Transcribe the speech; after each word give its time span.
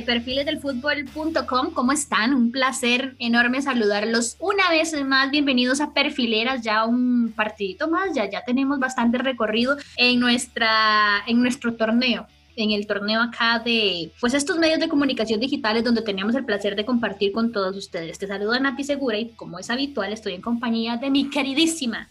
de 0.00 0.06
perfilesdelfutbol.com. 0.06 1.72
¿Cómo 1.72 1.92
están? 1.92 2.32
Un 2.32 2.50
placer 2.50 3.16
enorme 3.18 3.60
saludarlos 3.60 4.36
una 4.38 4.70
vez 4.70 4.94
más. 5.04 5.30
Bienvenidos 5.30 5.80
a 5.80 5.92
Perfileras, 5.92 6.62
ya 6.62 6.86
un 6.86 7.32
partidito 7.36 7.88
más, 7.88 8.14
ya, 8.14 8.28
ya 8.28 8.42
tenemos 8.42 8.78
bastante 8.78 9.18
recorrido 9.18 9.76
en, 9.96 10.18
nuestra, 10.18 11.22
en 11.26 11.40
nuestro 11.40 11.74
torneo 11.74 12.26
en 12.56 12.72
el 12.72 12.86
torneo 12.86 13.22
acá 13.22 13.58
de 13.64 14.12
pues 14.20 14.34
estos 14.34 14.58
medios 14.58 14.80
de 14.80 14.88
comunicación 14.88 15.40
digitales 15.40 15.82
donde 15.82 16.02
teníamos 16.02 16.34
el 16.34 16.44
placer 16.44 16.76
de 16.76 16.84
compartir 16.84 17.32
con 17.32 17.52
todos 17.52 17.74
ustedes. 17.76 18.18
Te 18.18 18.26
saluda 18.26 18.58
Nati 18.58 18.84
Segura 18.84 19.18
y 19.18 19.30
como 19.30 19.58
es 19.58 19.70
habitual 19.70 20.12
estoy 20.12 20.34
en 20.34 20.42
compañía 20.42 20.96
de 20.98 21.10
mi 21.10 21.30
queridísima 21.30 22.10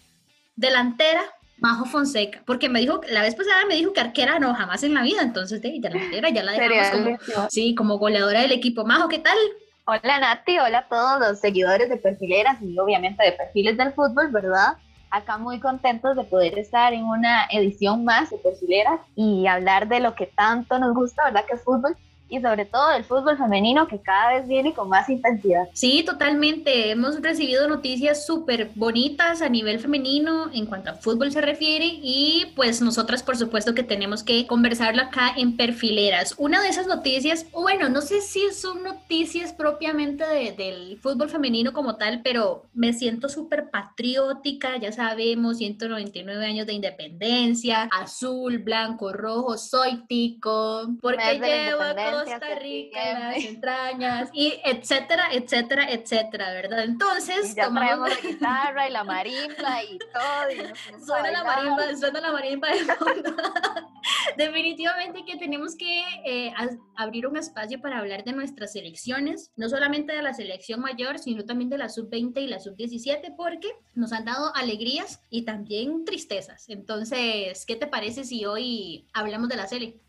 delantera 0.55 1.21
Majo 1.61 1.85
Fonseca, 1.85 2.41
porque 2.45 2.69
me 2.69 2.79
dijo, 2.79 3.01
la 3.09 3.21
vez 3.21 3.35
pasada 3.35 3.65
me 3.67 3.75
dijo 3.75 3.93
que 3.93 3.99
arquera 3.99 4.39
no, 4.39 4.53
jamás 4.53 4.83
en 4.83 4.93
la 4.93 5.03
vida, 5.03 5.21
entonces 5.21 5.61
de 5.61 5.79
delantera 5.79 6.29
ya 6.29 6.43
la 6.43 6.53
dejamos 6.53 7.19
como, 7.25 7.49
sí, 7.49 7.75
como 7.75 7.97
goleadora 7.97 8.41
del 8.41 8.51
equipo. 8.51 8.85
Majo, 8.85 9.09
¿qué 9.09 9.19
tal? 9.19 9.37
Hola 9.85 10.19
Nati, 10.19 10.59
hola 10.59 10.79
a 10.79 10.87
todos 10.87 11.19
los 11.19 11.39
seguidores 11.39 11.89
de 11.89 11.97
Perfileras 11.97 12.61
y 12.61 12.77
obviamente 12.77 13.23
de 13.23 13.31
Perfiles 13.31 13.75
del 13.75 13.91
Fútbol, 13.93 14.29
¿verdad? 14.29 14.77
Acá 15.09 15.37
muy 15.37 15.59
contentos 15.59 16.15
de 16.15 16.23
poder 16.23 16.57
estar 16.59 16.93
en 16.93 17.05
una 17.05 17.45
edición 17.49 18.05
más 18.05 18.29
de 18.29 18.37
Perfileras 18.37 18.99
y 19.15 19.47
hablar 19.47 19.87
de 19.87 19.99
lo 19.99 20.13
que 20.15 20.27
tanto 20.27 20.77
nos 20.77 20.93
gusta, 20.93 21.25
¿verdad? 21.25 21.45
Que 21.45 21.55
es 21.55 21.63
fútbol 21.63 21.97
y 22.29 22.39
sobre 22.41 22.65
todo 22.65 22.91
el 22.91 23.03
fútbol 23.03 23.37
femenino 23.37 23.87
que 23.87 23.99
cada 23.99 24.33
vez 24.33 24.47
viene 24.47 24.73
con 24.73 24.89
más 24.89 25.09
intensidad. 25.09 25.67
Sí, 25.73 26.03
totalmente. 26.03 26.91
Hemos 26.91 27.21
recibido 27.21 27.67
noticias 27.67 28.25
súper 28.25 28.71
bonitas 28.75 29.41
a 29.41 29.49
nivel 29.49 29.79
femenino 29.79 30.49
en 30.53 30.65
cuanto 30.65 30.91
a 30.91 30.93
fútbol 30.93 31.31
se 31.31 31.41
refiere 31.41 31.85
y 31.85 32.53
pues 32.55 32.81
nosotras 32.81 33.23
por 33.23 33.37
supuesto 33.37 33.73
que 33.73 33.83
tenemos 33.83 34.23
que 34.23 34.47
conversarlo 34.47 35.01
acá 35.01 35.33
en 35.35 35.57
perfileras. 35.57 36.35
Una 36.37 36.61
de 36.61 36.69
esas 36.69 36.87
noticias, 36.87 37.45
bueno, 37.51 37.89
no 37.89 38.01
sé 38.01 38.21
si 38.21 38.51
son 38.51 38.83
noticias 38.83 39.53
propiamente 39.53 40.23
del 40.55 40.97
fútbol 41.01 41.29
femenino 41.29 41.73
como 41.73 41.95
tal, 41.95 42.21
pero 42.23 42.65
me 42.73 42.93
siento 42.93 43.29
súper 43.29 43.69
patriótica, 43.69 44.77
ya 44.77 44.91
sabemos, 44.91 45.57
199 45.57 46.45
años 46.45 46.67
de 46.67 46.73
independencia, 46.73 47.89
azul, 47.91 48.59
blanco, 48.59 49.13
rojo, 49.13 49.57
soy 49.57 50.03
tico, 50.07 50.87
porque 51.01 51.39
llevo 51.39 52.18
Costa 52.25 52.55
Rica, 52.55 53.19
las 53.19 53.37
entrañas, 53.45 54.29
y 54.33 54.59
etcétera, 54.63 55.29
etcétera, 55.31 55.89
etcétera, 55.89 56.53
¿verdad? 56.53 56.83
Entonces, 56.83 57.51
y 57.51 57.55
ya 57.55 57.71
traemos 57.71 58.09
la 58.09 58.15
guitarra 58.29 58.87
y 58.87 58.91
la 58.91 59.03
marimba 59.03 59.83
y 59.83 59.99
todo. 59.99 60.51
Y 60.51 61.05
suena 61.05 61.31
la 61.31 61.43
marimba, 61.43 61.95
suena 61.95 62.21
la 62.21 62.31
marimba 62.31 62.67
de 62.69 62.85
fondo. 62.95 63.35
Definitivamente 64.37 65.25
que 65.25 65.37
tenemos 65.37 65.75
que 65.75 66.01
eh, 66.25 66.53
abrir 66.95 67.27
un 67.27 67.37
espacio 67.37 67.81
para 67.81 67.99
hablar 67.99 68.23
de 68.23 68.33
nuestras 68.33 68.73
selecciones, 68.73 69.51
no 69.55 69.69
solamente 69.69 70.13
de 70.13 70.21
la 70.21 70.33
selección 70.33 70.79
mayor, 70.79 71.19
sino 71.19 71.45
también 71.45 71.69
de 71.69 71.77
la 71.77 71.89
sub-20 71.89 72.41
y 72.41 72.47
la 72.47 72.59
sub-17, 72.59 73.35
porque 73.35 73.69
nos 73.95 74.13
han 74.13 74.25
dado 74.25 74.55
alegrías 74.55 75.21
y 75.29 75.43
también 75.43 76.05
tristezas. 76.05 76.69
Entonces, 76.69 77.65
¿qué 77.65 77.75
te 77.75 77.87
parece 77.87 78.23
si 78.23 78.45
hoy 78.45 79.07
hablamos 79.13 79.49
de 79.49 79.55
la 79.55 79.67
selección? 79.67 80.08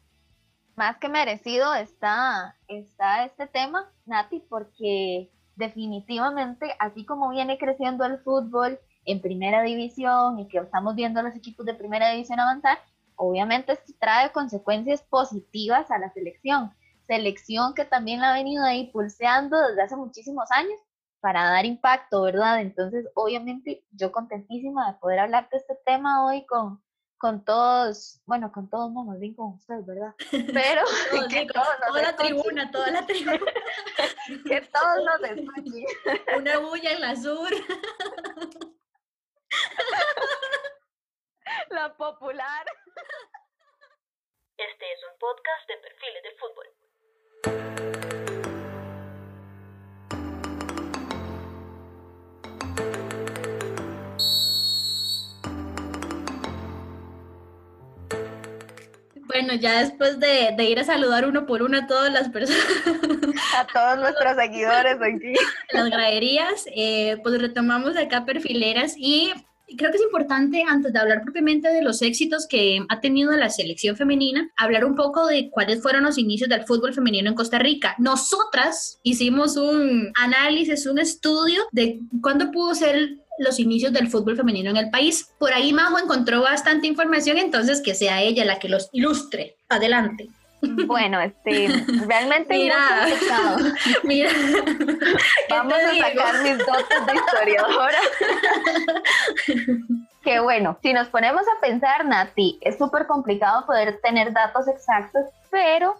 Más 0.81 0.97
que 0.97 1.11
merecido 1.11 1.75
está, 1.75 2.57
está 2.67 3.27
este 3.27 3.47
tema, 3.47 3.93
Nati, 4.07 4.41
porque 4.49 5.31
definitivamente, 5.55 6.75
así 6.79 7.05
como 7.05 7.29
viene 7.29 7.59
creciendo 7.59 8.07
el 8.07 8.19
fútbol 8.21 8.81
en 9.05 9.21
primera 9.21 9.61
división 9.61 10.39
y 10.39 10.49
que 10.49 10.57
estamos 10.57 10.95
viendo 10.95 11.21
a 11.21 11.23
los 11.23 11.37
equipos 11.37 11.67
de 11.67 11.75
primera 11.75 12.09
división 12.09 12.41
avanzar, 12.41 12.79
obviamente 13.17 13.73
esto 13.73 13.93
trae 14.01 14.33
consecuencias 14.33 15.03
positivas 15.03 15.91
a 15.91 15.99
la 15.99 16.11
selección. 16.15 16.73
Selección 17.07 17.75
que 17.75 17.85
también 17.85 18.23
la 18.23 18.31
ha 18.31 18.39
venido 18.39 18.65
ahí 18.65 18.91
pulseando 18.91 19.61
desde 19.61 19.83
hace 19.83 19.97
muchísimos 19.97 20.51
años 20.51 20.81
para 21.21 21.45
dar 21.51 21.67
impacto, 21.67 22.23
¿verdad? 22.23 22.63
Entonces, 22.63 23.07
obviamente, 23.15 23.85
yo 23.93 24.11
contentísima 24.13 24.91
de 24.91 24.99
poder 24.99 25.19
hablar 25.19 25.47
de 25.51 25.59
este 25.59 25.75
tema 25.85 26.25
hoy 26.25 26.47
con, 26.47 26.81
con 27.21 27.45
todos, 27.45 28.19
bueno, 28.25 28.51
con 28.51 28.71
todos, 28.71 28.91
no, 28.93 29.05
más 29.05 29.21
bien 29.21 29.35
con 29.35 29.53
ustedes, 29.53 29.85
¿verdad? 29.85 30.15
Pero 30.31 30.85
que 31.31 31.47
todos 31.53 31.69
toda 31.87 32.03
la 32.03 32.17
tribuna, 32.17 32.71
toda 32.71 32.91
la 32.91 33.07
tribuna. 33.07 33.53
que 34.49 34.61
todos 34.63 35.05
nos 35.05 35.23
escuchen. 35.31 35.85
Una 36.39 36.59
bulla 36.61 36.93
en 36.93 37.01
la 37.03 37.15
sur. 37.15 37.51
la 41.69 41.95
popular. 41.95 42.67
Este 44.57 44.93
es 44.93 45.01
un 45.13 45.19
podcast 45.19 45.69
de 45.69 45.77
perfiles 45.77 46.23
de 46.23 46.31
fútbol. 46.39 47.80
Bueno, 59.43 59.55
ya 59.55 59.81
después 59.81 60.21
de, 60.21 60.55
ir 60.65 60.79
a 60.81 60.85
saludar 60.85 61.27
uno 61.27 61.47
por 61.47 61.63
uno 61.63 61.79
a 61.79 61.87
todas 61.87 62.13
las 62.13 62.29
personas. 62.29 62.63
A 63.57 63.67
todos 63.67 63.99
nuestros 63.99 64.37
seguidores 64.37 64.99
aquí. 65.01 65.33
Las 65.73 65.89
graderías, 65.89 66.67
eh, 66.75 67.17
pues 67.23 67.41
retomamos 67.41 67.97
acá 67.97 68.27
perfileras 68.27 68.95
y 68.99 69.33
creo 69.79 69.91
que 69.91 69.97
es 69.97 70.03
importante, 70.03 70.63
antes 70.69 70.93
de 70.93 70.99
hablar 70.99 71.23
propiamente 71.23 71.69
de 71.69 71.83
los 71.83 72.03
éxitos 72.03 72.47
que 72.47 72.85
ha 72.89 73.01
tenido 73.01 73.33
la 73.33 73.49
selección 73.49 73.97
femenina, 73.97 74.51
hablar 74.57 74.85
un 74.85 74.95
poco 74.95 75.27
de 75.27 75.49
cuáles 75.51 75.81
fueron 75.81 76.03
los 76.03 76.19
inicios 76.19 76.51
del 76.51 76.67
fútbol 76.67 76.93
femenino 76.93 77.31
en 77.31 77.35
Costa 77.35 77.59
Rica. 77.59 77.95
Nosotras 77.99 78.99
hicimos 79.03 79.57
un 79.57 80.13
análisis, 80.17 80.87
un 80.87 80.99
estudio 80.99 81.63
de 81.73 82.01
cuándo 82.21 82.51
pudo 82.51 82.75
ser 82.75 83.21
los 83.41 83.59
inicios 83.59 83.93
del 83.93 84.09
fútbol 84.09 84.37
femenino 84.37 84.71
en 84.71 84.77
el 84.77 84.91
país. 84.91 85.31
Por 85.39 85.53
ahí 85.53 85.73
Majo 85.73 85.99
encontró 85.99 86.43
bastante 86.43 86.87
información, 86.87 87.39
entonces 87.39 87.81
que 87.81 87.95
sea 87.95 88.23
ella 88.23 88.45
la 88.45 88.59
que 88.59 88.69
los 88.69 88.89
ilustre. 88.93 89.57
Adelante. 89.69 90.29
Bueno, 90.87 91.21
este, 91.21 91.69
realmente 92.07 92.55
mira, 92.55 92.77
mira, 94.05 94.31
vamos 95.51 95.73
a 95.73 95.95
sacar 95.97 96.43
mis 96.43 96.59
dotes 96.59 97.07
de 97.07 97.15
historiadora. 97.15 97.99
que 100.23 100.41
bueno, 100.41 100.77
si 100.83 100.93
nos 100.93 101.09
ponemos 101.09 101.43
a 101.43 101.61
pensar, 101.61 102.05
Nati, 102.05 102.59
es 102.61 102.77
súper 102.77 103.07
complicado 103.07 103.65
poder 103.65 104.01
tener 104.03 104.33
datos 104.33 104.69
exactos, 104.69 105.25
pero 105.51 105.97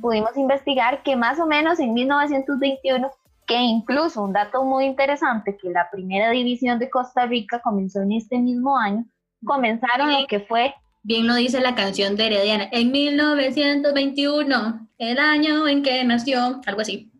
pudimos 0.00 0.34
investigar 0.38 1.02
que 1.02 1.14
más 1.14 1.38
o 1.38 1.46
menos 1.46 1.78
en 1.78 1.92
1921 1.92 3.10
que 3.48 3.56
incluso 3.56 4.22
un 4.22 4.32
dato 4.32 4.62
muy 4.62 4.84
interesante, 4.84 5.56
que 5.56 5.70
la 5.70 5.90
primera 5.90 6.30
división 6.30 6.78
de 6.78 6.90
Costa 6.90 7.26
Rica 7.26 7.60
comenzó 7.60 8.02
en 8.02 8.12
este 8.12 8.38
mismo 8.38 8.78
año, 8.78 9.04
comenzaron 9.44 10.12
lo 10.12 10.26
que 10.28 10.40
fue... 10.40 10.74
Bien 11.02 11.26
lo 11.26 11.36
dice 11.36 11.60
la 11.60 11.74
canción 11.74 12.16
de 12.16 12.26
Herediana, 12.26 12.68
en 12.70 12.90
1921, 12.92 14.88
el 14.98 15.18
año 15.18 15.66
en 15.66 15.82
que 15.82 16.04
nació, 16.04 16.60
algo 16.66 16.82
así. 16.82 17.10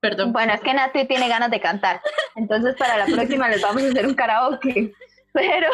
Perdón. 0.00 0.32
Bueno, 0.32 0.54
es 0.54 0.60
que 0.60 0.72
Nati 0.72 1.06
tiene 1.06 1.28
ganas 1.28 1.50
de 1.50 1.60
cantar, 1.60 2.00
entonces 2.36 2.74
para 2.76 2.96
la 2.96 3.06
próxima 3.06 3.48
les 3.48 3.60
vamos 3.60 3.82
a 3.82 3.88
hacer 3.88 4.06
un 4.06 4.14
karaoke. 4.14 4.92
Pero, 5.32 5.66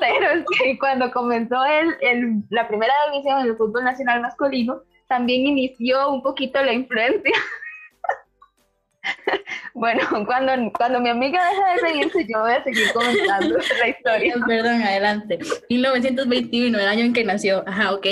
pero 0.00 0.30
es 0.32 0.44
que 0.58 0.78
cuando 0.78 1.10
comenzó 1.12 1.64
el, 1.64 1.94
el, 2.00 2.42
la 2.50 2.66
primera 2.66 2.92
división 3.12 3.44
del 3.44 3.56
fútbol 3.56 3.84
nacional 3.84 4.20
masculino, 4.20 4.82
también 5.06 5.46
inició 5.46 6.10
un 6.10 6.20
poquito 6.20 6.60
la 6.62 6.72
influencia 6.72 7.32
Bueno, 9.74 10.02
cuando, 10.26 10.52
cuando 10.76 11.00
mi 11.00 11.08
amiga 11.08 11.40
deja 11.48 11.72
de 11.72 11.78
seguirse, 11.78 12.26
yo 12.28 12.40
voy 12.40 12.52
a 12.52 12.62
seguir 12.62 12.92
comentando 12.92 13.56
la 13.80 13.88
historia. 13.88 14.34
Perdón, 14.46 14.82
adelante. 14.82 15.38
1921, 15.68 16.78
el 16.78 16.88
año 16.88 17.04
en 17.04 17.12
que 17.12 17.24
nació. 17.24 17.62
Ajá, 17.66 17.94
ok. 17.94 18.06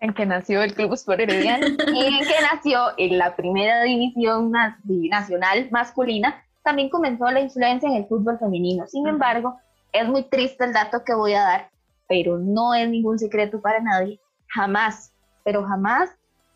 En 0.00 0.14
que 0.14 0.26
nació 0.26 0.62
el 0.62 0.74
Club 0.74 0.92
Sport 0.94 1.20
Herediano 1.20 1.66
y 1.66 2.04
en 2.04 2.18
que 2.20 2.34
nació 2.42 2.88
en 2.96 3.18
la 3.18 3.34
primera 3.34 3.82
división 3.82 4.52
nacional 4.52 5.68
masculina, 5.70 6.44
también 6.62 6.90
comenzó 6.90 7.30
la 7.30 7.40
influencia 7.40 7.88
en 7.88 7.96
el 7.96 8.06
fútbol 8.06 8.38
femenino. 8.38 8.86
Sin 8.86 9.06
embargo, 9.06 9.58
es 9.92 10.06
muy 10.06 10.24
triste 10.24 10.64
el 10.64 10.72
dato 10.72 11.04
que 11.04 11.14
voy 11.14 11.34
a 11.34 11.42
dar, 11.42 11.70
pero 12.08 12.38
no 12.38 12.74
es 12.74 12.88
ningún 12.88 13.18
secreto 13.18 13.60
para 13.60 13.80
nadie. 13.80 14.20
Jamás, 14.48 15.12
pero 15.44 15.64
jamás 15.64 16.10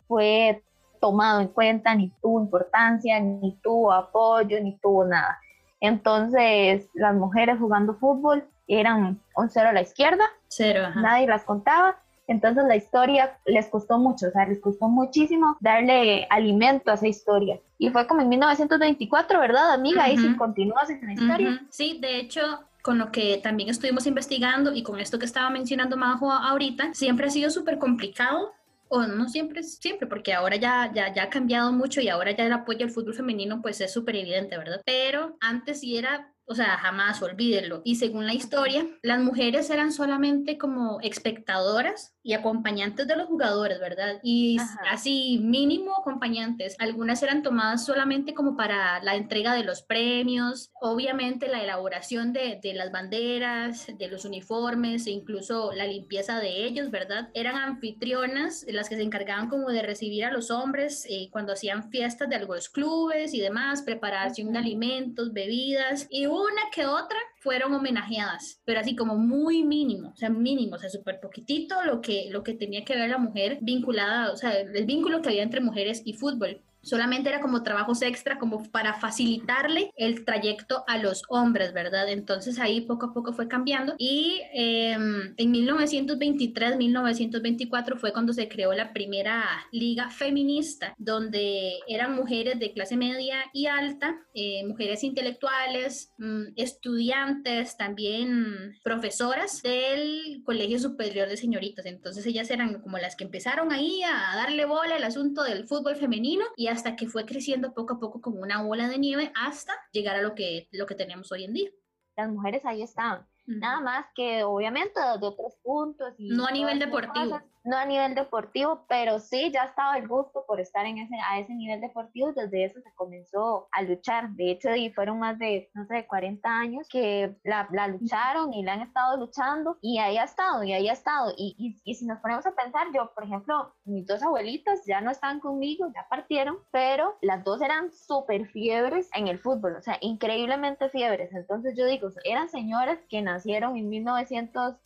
fue 0.06 0.62
tomado 1.06 1.40
en 1.40 1.46
cuenta, 1.46 1.94
ni 1.94 2.10
tuvo 2.20 2.40
importancia, 2.40 3.20
ni 3.20 3.56
tuvo 3.62 3.92
apoyo, 3.92 4.60
ni 4.60 4.76
tuvo 4.78 5.04
nada. 5.04 5.38
Entonces, 5.80 6.88
las 6.94 7.14
mujeres 7.14 7.60
jugando 7.60 7.94
fútbol 7.94 8.42
eran 8.66 9.20
un 9.36 9.48
cero 9.48 9.68
a 9.68 9.72
la 9.72 9.82
izquierda, 9.82 10.24
cero, 10.48 10.88
nadie 10.96 11.28
las 11.28 11.44
contaba. 11.44 11.94
Entonces 12.26 12.64
la 12.66 12.74
historia 12.74 13.38
les 13.46 13.68
costó 13.68 14.00
mucho, 14.00 14.26
o 14.26 14.30
sea, 14.32 14.46
les 14.46 14.60
costó 14.60 14.88
muchísimo 14.88 15.56
darle 15.60 16.26
alimento 16.28 16.90
a 16.90 16.94
esa 16.94 17.06
historia. 17.06 17.60
Y 17.78 17.90
fue 17.90 18.08
como 18.08 18.20
en 18.20 18.28
1924, 18.28 19.38
¿verdad, 19.38 19.72
amiga? 19.72 20.10
Y 20.10 20.18
si 20.18 20.34
continúas 20.36 20.90
en 20.90 21.06
la 21.06 21.12
historia. 21.12 21.62
Sí, 21.70 22.00
de 22.00 22.16
hecho, 22.18 22.40
con 22.82 22.98
lo 22.98 23.12
que 23.12 23.38
también 23.40 23.68
estuvimos 23.68 24.08
investigando 24.08 24.74
y 24.74 24.82
con 24.82 24.98
esto 24.98 25.20
que 25.20 25.24
estaba 25.24 25.50
mencionando 25.50 25.96
Majo 25.96 26.32
ahorita, 26.32 26.94
siempre 26.94 27.28
ha 27.28 27.30
sido 27.30 27.50
súper 27.50 27.78
complicado 27.78 28.56
o 28.88 29.06
no 29.06 29.28
siempre, 29.28 29.62
siempre, 29.62 30.06
porque 30.06 30.32
ahora 30.32 30.56
ya, 30.56 30.92
ya, 30.94 31.12
ya 31.12 31.24
ha 31.24 31.30
cambiado 31.30 31.72
mucho 31.72 32.00
y 32.00 32.08
ahora 32.08 32.32
ya 32.32 32.46
el 32.46 32.52
apoyo 32.52 32.84
al 32.84 32.90
fútbol 32.90 33.14
femenino 33.14 33.62
pues 33.62 33.80
es 33.80 33.92
súper 33.92 34.16
evidente, 34.16 34.56
¿verdad? 34.56 34.80
Pero 34.84 35.36
antes 35.40 35.80
sí 35.80 35.96
era 35.96 36.32
o 36.46 36.54
sea, 36.54 36.78
jamás 36.78 37.20
olvídenlo. 37.22 37.82
Y 37.84 37.96
según 37.96 38.24
la 38.26 38.32
historia, 38.32 38.86
las 39.02 39.20
mujeres 39.20 39.68
eran 39.68 39.92
solamente 39.92 40.58
como 40.58 41.00
espectadoras 41.00 42.15
y 42.26 42.34
acompañantes 42.34 43.06
de 43.06 43.14
los 43.14 43.28
jugadores, 43.28 43.78
¿verdad? 43.78 44.18
Y 44.20 44.56
así 44.90 45.38
mínimo 45.40 45.96
acompañantes. 45.96 46.74
Algunas 46.80 47.22
eran 47.22 47.44
tomadas 47.44 47.86
solamente 47.86 48.34
como 48.34 48.56
para 48.56 49.00
la 49.04 49.14
entrega 49.14 49.54
de 49.54 49.62
los 49.62 49.82
premios, 49.82 50.72
obviamente 50.80 51.46
la 51.46 51.62
elaboración 51.62 52.32
de, 52.32 52.58
de 52.60 52.74
las 52.74 52.90
banderas, 52.90 53.86
de 53.96 54.08
los 54.08 54.24
uniformes 54.24 55.06
e 55.06 55.12
incluso 55.12 55.72
la 55.72 55.86
limpieza 55.86 56.40
de 56.40 56.64
ellos, 56.64 56.90
¿verdad? 56.90 57.30
Eran 57.32 57.54
anfitrionas 57.54 58.66
las 58.68 58.88
que 58.88 58.96
se 58.96 59.02
encargaban 59.02 59.48
como 59.48 59.70
de 59.70 59.82
recibir 59.82 60.24
a 60.24 60.32
los 60.32 60.50
hombres 60.50 61.06
eh, 61.08 61.28
cuando 61.30 61.52
hacían 61.52 61.90
fiestas 61.90 62.28
de 62.28 62.34
algunos 62.34 62.68
clubes 62.68 63.34
y 63.34 63.40
demás, 63.40 63.82
preparación 63.82 64.52
de 64.52 64.58
alimentos, 64.58 65.32
bebidas 65.32 66.08
y 66.10 66.26
una 66.26 66.62
que 66.74 66.86
otra 66.86 67.18
fueron 67.46 67.72
homenajeadas, 67.74 68.60
pero 68.64 68.80
así 68.80 68.96
como 68.96 69.16
muy 69.16 69.62
mínimo, 69.62 70.08
o 70.08 70.16
sea, 70.16 70.30
mínimo, 70.30 70.74
o 70.74 70.78
sea, 70.80 70.90
súper 70.90 71.20
poquitito 71.20 71.84
lo 71.84 72.00
que, 72.00 72.26
lo 72.32 72.42
que 72.42 72.54
tenía 72.54 72.84
que 72.84 72.96
ver 72.96 73.08
la 73.08 73.18
mujer 73.18 73.58
vinculada, 73.62 74.32
o 74.32 74.36
sea, 74.36 74.58
el 74.58 74.84
vínculo 74.84 75.22
que 75.22 75.28
había 75.28 75.44
entre 75.44 75.60
mujeres 75.60 76.02
y 76.04 76.14
fútbol 76.14 76.60
solamente 76.86 77.28
era 77.28 77.40
como 77.40 77.62
trabajos 77.62 78.00
extra, 78.02 78.38
como 78.38 78.62
para 78.70 78.94
facilitarle 78.94 79.90
el 79.96 80.24
trayecto 80.24 80.84
a 80.86 80.98
los 80.98 81.24
hombres, 81.28 81.72
¿verdad? 81.72 82.08
Entonces 82.08 82.60
ahí 82.60 82.82
poco 82.82 83.06
a 83.06 83.12
poco 83.12 83.32
fue 83.32 83.48
cambiando 83.48 83.94
y 83.98 84.40
em, 84.52 85.34
en 85.36 85.50
1923, 85.50 86.76
1924 86.76 87.96
fue 87.96 88.12
cuando 88.12 88.32
se 88.32 88.48
creó 88.48 88.72
la 88.72 88.92
primera 88.92 89.44
liga 89.72 90.10
feminista, 90.10 90.94
donde 90.96 91.80
eran 91.88 92.14
mujeres 92.14 92.60
de 92.60 92.72
clase 92.72 92.96
media 92.96 93.36
y 93.52 93.66
alta, 93.66 94.16
eh, 94.34 94.64
mujeres 94.66 95.02
intelectuales, 95.02 96.12
mm, 96.18 96.52
estudiantes, 96.54 97.76
también 97.76 98.78
profesoras 98.84 99.60
del 99.62 100.42
Colegio 100.44 100.78
Superior 100.78 101.28
de 101.28 101.36
Señoritas. 101.36 101.86
Entonces 101.86 102.24
ellas 102.26 102.50
eran 102.50 102.80
como 102.80 102.98
las 102.98 103.16
que 103.16 103.24
empezaron 103.24 103.72
ahí 103.72 104.02
a 104.04 104.36
darle 104.36 104.66
bola 104.66 104.96
al 104.96 105.04
asunto 105.04 105.42
del 105.42 105.66
fútbol 105.66 105.96
femenino 105.96 106.44
y 106.56 106.68
hasta 106.76 106.94
que 106.94 107.08
fue 107.08 107.24
creciendo 107.24 107.72
poco 107.74 107.94
a 107.94 107.98
poco 107.98 108.20
como 108.20 108.40
una 108.40 108.62
bola 108.62 108.88
de 108.88 108.98
nieve 108.98 109.32
hasta 109.34 109.72
llegar 109.92 110.16
a 110.16 110.22
lo 110.22 110.34
que, 110.34 110.68
lo 110.72 110.86
que 110.86 110.94
tenemos 110.94 111.32
hoy 111.32 111.44
en 111.44 111.54
día. 111.54 111.70
Las 112.16 112.30
mujeres 112.30 112.64
ahí 112.64 112.82
estaban, 112.82 113.26
nada 113.46 113.80
más 113.80 114.06
que 114.14 114.44
obviamente 114.44 115.00
de 115.00 115.26
otros 115.26 115.54
puntos. 115.62 116.14
Y 116.18 116.28
no 116.28 116.46
a 116.46 116.50
nivel 116.50 116.78
deportivo 116.78 117.40
no 117.66 117.76
a 117.76 117.84
nivel 117.84 118.14
deportivo, 118.14 118.84
pero 118.88 119.18
sí 119.18 119.50
ya 119.52 119.64
estaba 119.64 119.98
el 119.98 120.06
gusto 120.06 120.44
por 120.46 120.60
estar 120.60 120.86
en 120.86 120.98
ese, 120.98 121.16
a 121.28 121.40
ese 121.40 121.52
nivel 121.52 121.80
deportivo, 121.80 122.32
desde 122.32 122.64
eso 122.64 122.80
se 122.80 122.94
comenzó 122.94 123.68
a 123.72 123.82
luchar, 123.82 124.30
de 124.30 124.52
hecho 124.52 124.74
y 124.74 124.90
fueron 124.90 125.18
más 125.18 125.38
de, 125.38 125.68
no 125.74 125.84
sé, 125.86 126.06
40 126.06 126.48
años 126.48 126.88
que 126.88 127.36
la, 127.42 127.68
la 127.72 127.88
lucharon 127.88 128.54
y 128.54 128.62
la 128.62 128.74
han 128.74 128.82
estado 128.82 129.16
luchando 129.16 129.78
y 129.82 129.98
ahí 129.98 130.16
ha 130.16 130.24
estado, 130.24 130.62
y 130.62 130.72
ahí 130.72 130.88
ha 130.88 130.92
estado, 130.92 131.32
y, 131.36 131.56
y, 131.58 131.80
y, 131.84 131.94
si 131.94 132.06
nos 132.06 132.20
ponemos 132.20 132.46
a 132.46 132.54
pensar, 132.54 132.86
yo, 132.94 133.12
por 133.14 133.24
ejemplo, 133.24 133.74
mis 133.84 134.06
dos 134.06 134.22
abuelitas 134.22 134.84
ya 134.86 135.00
no 135.00 135.10
están 135.10 135.40
conmigo, 135.40 135.90
ya 135.92 136.06
partieron, 136.08 136.58
pero 136.70 137.16
las 137.20 137.42
dos 137.42 137.60
eran 137.60 137.92
súper 137.92 138.46
fiebres 138.46 139.10
en 139.14 139.26
el 139.26 139.38
fútbol, 139.40 139.76
o 139.76 139.82
sea, 139.82 139.98
increíblemente 140.00 140.88
fiebres, 140.88 141.32
entonces 141.34 141.76
yo 141.76 141.84
digo, 141.86 142.08
eran 142.24 142.48
señoras 142.48 142.98
que 143.08 143.22
nacieron 143.22 143.76
en 143.76 143.88
1900, 143.88 144.76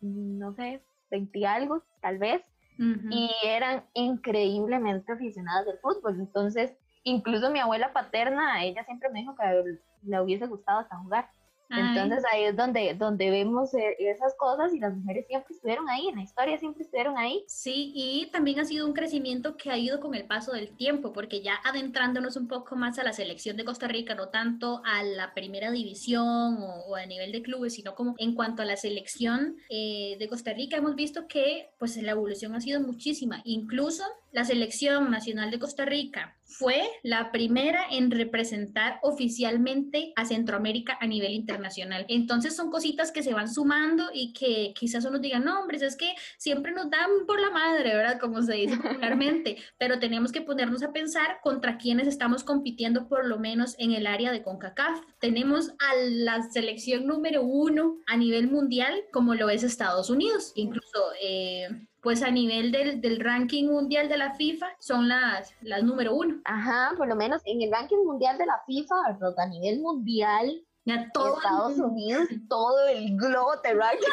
no 0.00 0.52
sé, 0.52 0.82
20 1.10 1.46
algo, 1.46 1.82
tal 2.00 2.18
vez, 2.18 2.42
y 2.78 3.30
eran 3.44 3.84
increíblemente 3.94 5.12
aficionadas 5.12 5.66
del 5.66 5.78
fútbol. 5.78 6.14
Entonces, 6.20 6.72
incluso 7.02 7.50
mi 7.50 7.58
abuela 7.58 7.92
paterna, 7.92 8.62
ella 8.62 8.84
siempre 8.84 9.08
me 9.10 9.20
dijo 9.20 9.34
que 9.34 9.78
le 10.04 10.20
hubiese 10.20 10.46
gustado 10.46 10.80
hasta 10.80 10.96
jugar. 10.96 11.28
Entonces 11.70 12.24
ahí 12.32 12.44
es 12.44 12.56
donde, 12.56 12.94
donde 12.94 13.30
vemos 13.30 13.74
eh, 13.74 13.96
esas 13.98 14.34
cosas 14.36 14.72
y 14.72 14.78
las 14.78 14.94
mujeres 14.96 15.26
siempre 15.26 15.54
estuvieron 15.54 15.88
ahí, 15.88 16.08
en 16.08 16.16
la 16.16 16.22
historia 16.22 16.58
siempre 16.58 16.82
estuvieron 16.82 17.18
ahí. 17.18 17.44
Sí, 17.46 17.92
y 17.94 18.30
también 18.30 18.60
ha 18.60 18.64
sido 18.64 18.86
un 18.86 18.94
crecimiento 18.94 19.56
que 19.56 19.70
ha 19.70 19.76
ido 19.76 20.00
con 20.00 20.14
el 20.14 20.24
paso 20.24 20.52
del 20.52 20.70
tiempo, 20.76 21.12
porque 21.12 21.42
ya 21.42 21.54
adentrándonos 21.64 22.36
un 22.36 22.48
poco 22.48 22.76
más 22.76 22.98
a 22.98 23.04
la 23.04 23.12
selección 23.12 23.56
de 23.56 23.64
Costa 23.64 23.86
Rica, 23.86 24.14
no 24.14 24.28
tanto 24.28 24.80
a 24.84 25.02
la 25.02 25.34
primera 25.34 25.70
división 25.70 26.58
o, 26.58 26.96
a 26.96 27.06
nivel 27.06 27.32
de 27.32 27.42
clubes, 27.42 27.74
sino 27.74 27.94
como 27.94 28.14
en 28.18 28.34
cuanto 28.34 28.62
a 28.62 28.64
la 28.64 28.76
selección 28.76 29.56
eh, 29.68 30.16
de 30.18 30.28
Costa 30.28 30.52
Rica, 30.52 30.76
hemos 30.76 30.94
visto 30.94 31.26
que 31.28 31.70
pues 31.78 31.96
la 31.96 32.12
evolución 32.12 32.54
ha 32.54 32.60
sido 32.60 32.80
muchísima, 32.80 33.42
incluso 33.44 34.04
la 34.32 34.44
selección 34.44 35.10
nacional 35.10 35.50
de 35.50 35.58
Costa 35.58 35.84
Rica 35.84 36.36
fue 36.44 36.82
la 37.02 37.30
primera 37.30 37.84
en 37.90 38.10
representar 38.10 38.98
oficialmente 39.02 40.12
a 40.16 40.24
Centroamérica 40.24 40.96
a 41.00 41.06
nivel 41.06 41.32
internacional. 41.32 42.06
Entonces 42.08 42.56
son 42.56 42.70
cositas 42.70 43.12
que 43.12 43.22
se 43.22 43.34
van 43.34 43.52
sumando 43.52 44.10
y 44.12 44.32
que 44.32 44.72
quizás 44.74 45.04
uno 45.04 45.18
diga, 45.18 45.38
no, 45.38 45.60
hombre, 45.60 45.78
es 45.78 45.96
que 45.96 46.14
siempre 46.38 46.72
nos 46.72 46.90
dan 46.90 47.10
por 47.26 47.40
la 47.40 47.50
madre, 47.50 47.94
¿verdad? 47.94 48.18
Como 48.18 48.42
se 48.42 48.54
dice 48.54 48.76
popularmente, 48.76 49.56
pero 49.78 49.98
tenemos 49.98 50.32
que 50.32 50.40
ponernos 50.40 50.82
a 50.82 50.92
pensar 50.92 51.38
contra 51.42 51.76
quienes 51.76 52.08
estamos 52.08 52.44
compitiendo 52.44 53.08
por 53.08 53.26
lo 53.26 53.38
menos 53.38 53.74
en 53.78 53.92
el 53.92 54.06
área 54.06 54.32
de 54.32 54.42
CONCACAF. 54.42 55.00
Tenemos 55.20 55.70
a 55.70 55.94
la 56.08 56.42
selección 56.50 57.06
número 57.06 57.42
uno 57.42 57.98
a 58.06 58.16
nivel 58.16 58.50
mundial 58.50 59.04
como 59.12 59.34
lo 59.34 59.50
es 59.50 59.62
Estados 59.62 60.10
Unidos. 60.10 60.52
Incluso... 60.54 61.12
Eh, 61.22 61.68
pues 62.08 62.22
a 62.22 62.30
nivel 62.30 62.72
del, 62.72 63.02
del, 63.02 63.20
ranking 63.20 63.66
mundial 63.66 64.08
de 64.08 64.16
la 64.16 64.32
FIFA 64.32 64.66
son 64.78 65.08
las, 65.08 65.54
las 65.60 65.82
número 65.82 66.14
uno. 66.14 66.40
Ajá, 66.46 66.94
por 66.96 67.06
lo 67.06 67.14
menos 67.14 67.42
en 67.44 67.60
el 67.60 67.70
ranking 67.70 68.02
mundial 68.02 68.38
de 68.38 68.46
la 68.46 68.62
FIFA, 68.66 68.94
a 69.36 69.46
nivel 69.46 69.80
mundial, 69.80 70.64
todo 71.12 71.36
Estados 71.36 71.78
Unidos 71.78 72.26
y 72.30 72.48
todo 72.48 72.88
el 72.88 73.16
globo 73.16 73.60
terráqueo. 73.62 74.08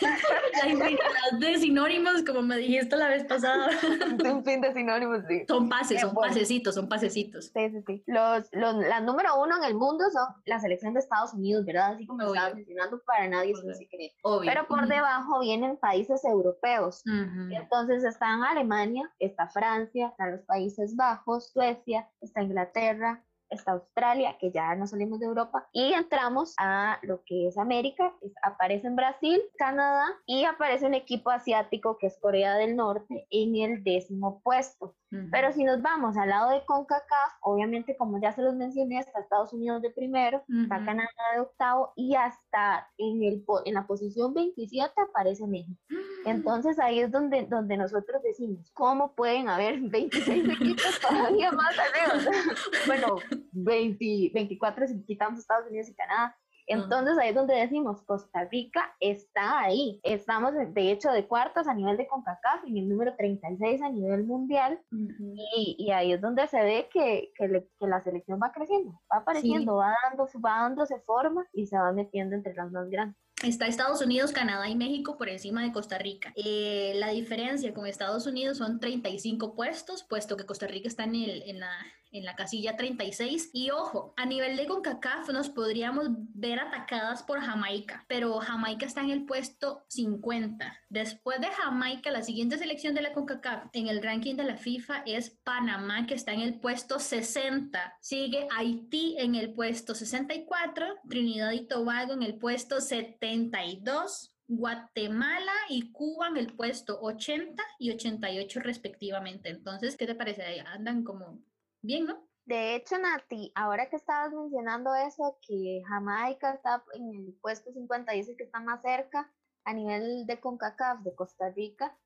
La 0.62 0.68
infinidad 0.68 1.38
de 1.38 1.58
sinónimos, 1.58 2.22
como 2.26 2.42
me 2.42 2.56
dijiste 2.56 2.96
la 2.96 3.08
vez 3.08 3.24
pasada. 3.24 3.68
Un 4.32 4.44
fin 4.44 4.60
de 4.60 4.72
sinónimos, 4.72 5.22
sí. 5.28 5.44
Son 5.48 5.68
pases, 5.68 6.00
son 6.00 6.14
pasecitos, 6.14 6.74
son 6.74 6.88
pasecitos. 6.88 7.46
Sí, 7.46 7.70
sí, 7.70 7.82
sí. 7.86 8.04
Los, 8.06 8.48
los, 8.52 8.76
la 8.76 9.00
número 9.00 9.40
uno 9.40 9.56
en 9.56 9.64
el 9.64 9.74
mundo 9.74 10.04
son 10.12 10.28
la 10.46 10.60
selección 10.60 10.94
de 10.94 11.00
Estados 11.00 11.34
Unidos, 11.34 11.64
¿verdad? 11.64 11.94
Así 11.94 12.06
como 12.06 12.22
estaba 12.22 12.54
mencionando, 12.54 13.00
para 13.06 13.28
nadie 13.28 13.52
es 13.52 13.62
un 13.62 13.74
secreto. 13.74 14.40
Pero 14.44 14.66
por 14.66 14.86
debajo 14.86 15.40
vienen 15.40 15.76
países 15.76 16.24
europeos. 16.24 17.02
Entonces 17.50 18.04
están 18.04 18.42
Alemania, 18.44 19.10
está 19.18 19.48
Francia, 19.48 20.08
están 20.08 20.32
los 20.32 20.42
Países 20.42 20.96
Bajos, 20.96 21.50
Suecia, 21.52 22.08
está 22.20 22.42
Inglaterra, 22.42 23.24
está 23.50 23.72
Australia, 23.72 24.36
que 24.38 24.50
ya 24.50 24.74
no 24.74 24.86
salimos 24.86 25.20
de 25.20 25.26
Europa, 25.26 25.68
y 25.72 25.92
entramos 25.92 26.54
a 26.58 26.98
lo 27.02 27.22
que 27.24 27.48
es 27.48 27.58
América, 27.58 28.14
aparece 28.42 28.86
en 28.86 28.96
Brasil, 28.96 29.40
Canadá, 29.56 30.06
y 30.26 30.44
aparece 30.44 30.86
un 30.86 30.94
equipo 30.94 31.30
asiático 31.30 31.98
que 31.98 32.08
es 32.08 32.18
Corea 32.20 32.54
del 32.54 32.76
Norte 32.76 33.26
en 33.30 33.56
el 33.56 33.84
décimo 33.84 34.40
puesto. 34.42 34.94
Pero 35.30 35.52
si 35.52 35.64
nos 35.64 35.82
vamos 35.82 36.16
al 36.16 36.28
lado 36.28 36.50
de 36.50 36.64
CONCACAF, 36.64 37.32
obviamente 37.42 37.96
como 37.96 38.20
ya 38.20 38.32
se 38.32 38.42
los 38.42 38.54
mencioné, 38.54 38.98
está 38.98 39.20
Estados 39.20 39.52
Unidos 39.52 39.82
de 39.82 39.90
primero, 39.90 40.42
está 40.62 40.84
Canadá 40.84 41.08
de 41.34 41.40
octavo 41.40 41.92
y 41.96 42.14
hasta 42.14 42.88
en, 42.98 43.22
el, 43.22 43.44
en 43.64 43.74
la 43.74 43.86
posición 43.86 44.34
27 44.34 44.92
aparece 45.00 45.46
México. 45.46 45.80
Entonces 46.26 46.78
ahí 46.78 47.00
es 47.00 47.10
donde, 47.10 47.46
donde 47.46 47.76
nosotros 47.76 48.22
decimos, 48.22 48.70
¿cómo 48.72 49.14
pueden 49.14 49.48
haber 49.48 49.80
26 49.90 50.48
equipos 50.48 51.00
todavía 51.00 51.52
más 51.52 51.74
arriba? 51.78 52.30
bueno, 52.86 53.16
20, 53.52 54.30
24 54.34 54.88
si 54.88 55.04
quitamos 55.04 55.40
Estados 55.40 55.68
Unidos 55.68 55.88
y 55.88 55.94
Canadá. 55.94 56.36
Entonces 56.66 57.16
ahí 57.18 57.30
es 57.30 57.34
donde 57.34 57.54
decimos, 57.54 58.02
Costa 58.02 58.44
Rica 58.44 58.94
está 59.00 59.60
ahí. 59.60 60.00
Estamos 60.02 60.52
de 60.54 60.90
hecho 60.90 61.10
de 61.10 61.26
cuartos 61.26 61.68
a 61.68 61.74
nivel 61.74 61.96
de 61.96 62.06
CONCACAF 62.06 62.64
y 62.66 62.80
el 62.80 62.88
número 62.88 63.14
36 63.16 63.82
a 63.82 63.88
nivel 63.88 64.24
mundial. 64.24 64.80
y, 64.90 65.76
y, 65.78 65.90
ahí 65.90 66.12
es 66.12 66.20
donde 66.20 66.46
se 66.48 66.62
ve 66.62 66.88
que, 66.92 67.32
que, 67.36 67.66
que 67.78 67.86
la 67.86 68.02
selección 68.02 68.40
va 68.42 68.52
creciendo, 68.52 69.00
va 69.12 69.18
apareciendo, 69.18 69.76
va, 69.76 69.94
dando, 70.08 70.28
va 70.44 70.62
dándose 70.62 70.98
forma 71.00 71.46
y 71.52 71.66
se 71.66 71.76
va 71.76 71.92
metiendo 71.92 72.34
entre 72.34 72.54
las 72.54 72.70
más 72.70 72.88
grandes. 72.88 73.16
Está 73.44 73.66
Estados 73.66 74.00
Unidos, 74.00 74.32
Canadá 74.32 74.66
y 74.70 74.74
México 74.74 75.18
por 75.18 75.28
encima 75.28 75.62
de 75.62 75.70
Costa 75.70 75.98
Rica. 75.98 76.32
Eh, 76.36 76.94
la 76.96 77.10
diferencia 77.10 77.74
con 77.74 77.86
Estados 77.86 78.26
Unidos 78.26 78.56
son 78.56 78.80
35 78.80 79.54
puestos, 79.54 80.04
puesto 80.04 80.38
que 80.38 80.46
Costa 80.46 80.66
Rica 80.66 80.88
está 80.88 81.04
en, 81.04 81.16
el, 81.16 81.42
en, 81.42 81.60
la, 81.60 81.70
en 82.16 82.24
la 82.24 82.36
casilla 82.36 82.76
36. 82.76 83.50
Y 83.52 83.70
ojo, 83.70 84.14
a 84.16 84.26
nivel 84.26 84.56
de 84.56 84.66
CONCACAF 84.66 85.28
nos 85.30 85.48
podríamos 85.48 86.08
ver 86.34 86.60
atacadas 86.60 87.22
por 87.22 87.40
Jamaica, 87.40 88.04
pero 88.08 88.38
Jamaica 88.40 88.86
está 88.86 89.00
en 89.00 89.10
el 89.10 89.26
puesto 89.26 89.84
50. 89.88 90.78
Después 90.88 91.40
de 91.40 91.48
Jamaica, 91.48 92.10
la 92.10 92.22
siguiente 92.22 92.58
selección 92.58 92.94
de 92.94 93.02
la 93.02 93.12
CONCACAF 93.12 93.68
en 93.72 93.88
el 93.88 94.02
ranking 94.02 94.36
de 94.36 94.44
la 94.44 94.56
FIFA 94.56 95.02
es 95.06 95.30
Panamá, 95.30 96.06
que 96.06 96.14
está 96.14 96.32
en 96.32 96.40
el 96.40 96.58
puesto 96.60 96.98
60. 96.98 97.96
Sigue 98.00 98.48
Haití 98.56 99.16
en 99.18 99.34
el 99.34 99.52
puesto 99.52 99.94
64, 99.94 100.86
Trinidad 101.08 101.52
y 101.52 101.66
Tobago 101.66 102.12
en 102.12 102.22
el 102.22 102.38
puesto 102.38 102.80
72. 102.80 104.32
Guatemala 104.48 105.52
y 105.68 105.90
Cuba 105.90 106.28
en 106.28 106.36
el 106.36 106.52
puesto 106.54 107.00
80 107.00 107.62
y 107.78 107.90
88 107.90 108.60
respectivamente. 108.60 109.48
Entonces, 109.48 109.96
¿qué 109.96 110.06
te 110.06 110.14
parece? 110.14 110.60
Andan 110.60 111.02
como 111.02 111.40
bien, 111.86 112.06
¿no? 112.06 112.26
De 112.44 112.76
hecho, 112.76 112.98
Nati, 112.98 113.50
ahora 113.54 113.88
que 113.88 113.96
estabas 113.96 114.32
mencionando 114.32 114.94
eso, 114.94 115.38
que 115.46 115.82
Jamaica 115.88 116.52
está 116.52 116.84
en 116.94 117.14
el 117.14 117.34
puesto 117.40 117.72
50, 117.72 118.12
dice 118.12 118.36
que 118.36 118.44
está 118.44 118.60
más 118.60 118.82
cerca 118.82 119.32
a 119.64 119.72
nivel 119.72 120.26
de 120.26 120.38
CONCACAF 120.38 121.00
de 121.00 121.14
Costa 121.14 121.50
Rica, 121.50 121.98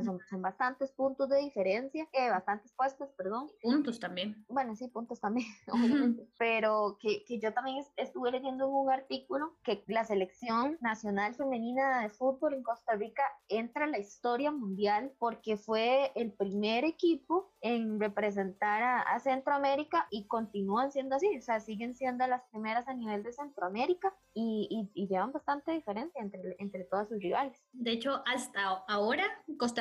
son, 0.00 0.18
bastantes 0.40 0.92
puntos 0.92 1.28
de 1.28 1.38
diferencia, 1.38 2.08
eh, 2.12 2.30
bastantes 2.30 2.72
puestos, 2.72 3.10
perdón. 3.16 3.50
Puntos 3.60 4.00
también. 4.00 4.44
Bueno, 4.48 4.74
sí, 4.74 4.88
puntos 4.88 5.20
también, 5.20 5.46
Pero 6.38 6.96
que, 7.00 7.24
que, 7.24 7.38
yo 7.38 7.52
también 7.52 7.84
estuve 7.96 8.30
leyendo 8.30 8.66
en 8.66 8.72
un 8.72 8.90
artículo 8.90 9.56
que 9.62 9.84
la 9.88 10.04
selección 10.04 10.78
nacional 10.80 11.34
femenina 11.34 12.02
de 12.02 12.08
fútbol 12.08 12.54
en 12.54 12.62
Costa 12.62 12.94
Rica 12.94 13.22
entra 13.48 13.84
a 13.84 13.88
la 13.88 13.98
historia 13.98 14.50
mundial 14.50 15.12
porque 15.18 15.56
fue 15.56 16.12
el 16.14 16.32
primer 16.32 16.84
equipo 16.84 17.52
en 17.60 18.00
representar 18.00 18.82
a, 18.82 19.18
Centroamérica 19.20 20.06
y 20.10 20.26
continúan 20.26 20.90
siendo 20.90 21.14
así, 21.14 21.28
o 21.38 21.40
sea, 21.42 21.60
siguen 21.60 21.94
siendo 21.94 22.26
las 22.26 22.42
primeras 22.50 22.88
a 22.88 22.94
nivel 22.94 23.22
de 23.22 23.32
Centroamérica 23.32 24.12
y, 24.34 24.90
y, 24.94 25.06
llevan 25.06 25.32
bastante 25.32 25.70
diferencia 25.70 26.20
entre, 26.20 26.56
entre 26.58 26.84
todas 26.84 27.08
sus 27.08 27.20
rivales. 27.20 27.62
De 27.72 27.92
hecho, 27.92 28.22
hasta 28.26 28.82
ahora 28.88 29.24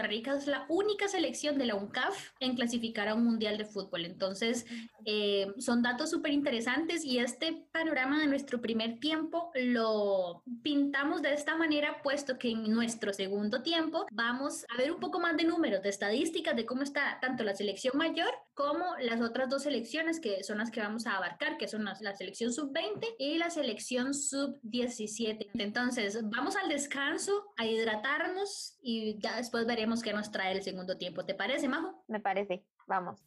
Costa 0.01 0.07
Rica 0.07 0.35
es 0.35 0.47
la 0.47 0.65
única 0.69 1.07
selección 1.07 1.57
de 1.57 1.65
la 1.65 1.75
UNCAF 1.75 2.31
en 2.39 2.55
clasificar 2.55 3.07
a 3.07 3.15
un 3.15 3.23
mundial 3.23 3.57
de 3.57 3.65
fútbol. 3.65 4.05
Entonces, 4.05 4.65
eh, 5.05 5.47
son 5.57 5.81
datos 5.81 6.09
súper 6.09 6.31
interesantes 6.31 7.03
y 7.03 7.19
este 7.19 7.67
panorama 7.71 8.19
de 8.19 8.27
nuestro 8.27 8.61
primer 8.61 8.99
tiempo 8.99 9.51
lo 9.55 10.43
pintamos 10.63 11.21
de 11.21 11.33
esta 11.33 11.55
manera, 11.55 12.01
puesto 12.03 12.37
que 12.37 12.51
en 12.51 12.71
nuestro 12.71 13.13
segundo 13.13 13.63
tiempo 13.63 14.05
vamos 14.11 14.65
a 14.69 14.77
ver 14.77 14.91
un 14.91 14.99
poco 14.99 15.19
más 15.19 15.35
de 15.37 15.43
números, 15.43 15.81
de 15.81 15.89
estadísticas, 15.89 16.55
de 16.55 16.65
cómo 16.65 16.83
está 16.83 17.19
tanto 17.21 17.43
la 17.43 17.55
selección 17.55 17.71
selección 17.71 17.97
mayor 17.97 18.33
como 18.53 18.85
las 18.99 19.21
otras 19.21 19.49
dos 19.49 19.63
selecciones 19.63 20.19
que 20.19 20.43
son 20.43 20.57
las 20.57 20.71
que 20.71 20.81
vamos 20.81 21.07
a 21.07 21.15
abarcar, 21.15 21.57
que 21.57 21.67
son 21.67 21.85
la, 21.85 21.95
selección 22.15 22.51
sub-20 22.51 23.15
y 23.17 23.37
la 23.37 23.49
selección 23.49 24.13
sub-17. 24.13 25.49
Entonces, 25.53 26.19
vamos 26.23 26.55
al 26.55 26.69
descanso, 26.69 27.31
a 27.57 27.65
hidratarnos 27.65 28.77
y 28.83 29.17
ya 29.19 29.37
después 29.37 29.65
veremos 29.65 29.90
qué 29.99 30.13
nos 30.13 30.31
trae 30.31 30.53
el 30.53 30.63
segundo 30.63 30.97
tiempo. 30.97 31.25
¿Te 31.25 31.33
parece, 31.33 31.67
Majo? 31.67 32.03
Me 32.07 32.21
parece. 32.21 32.63
Vamos. 32.87 33.19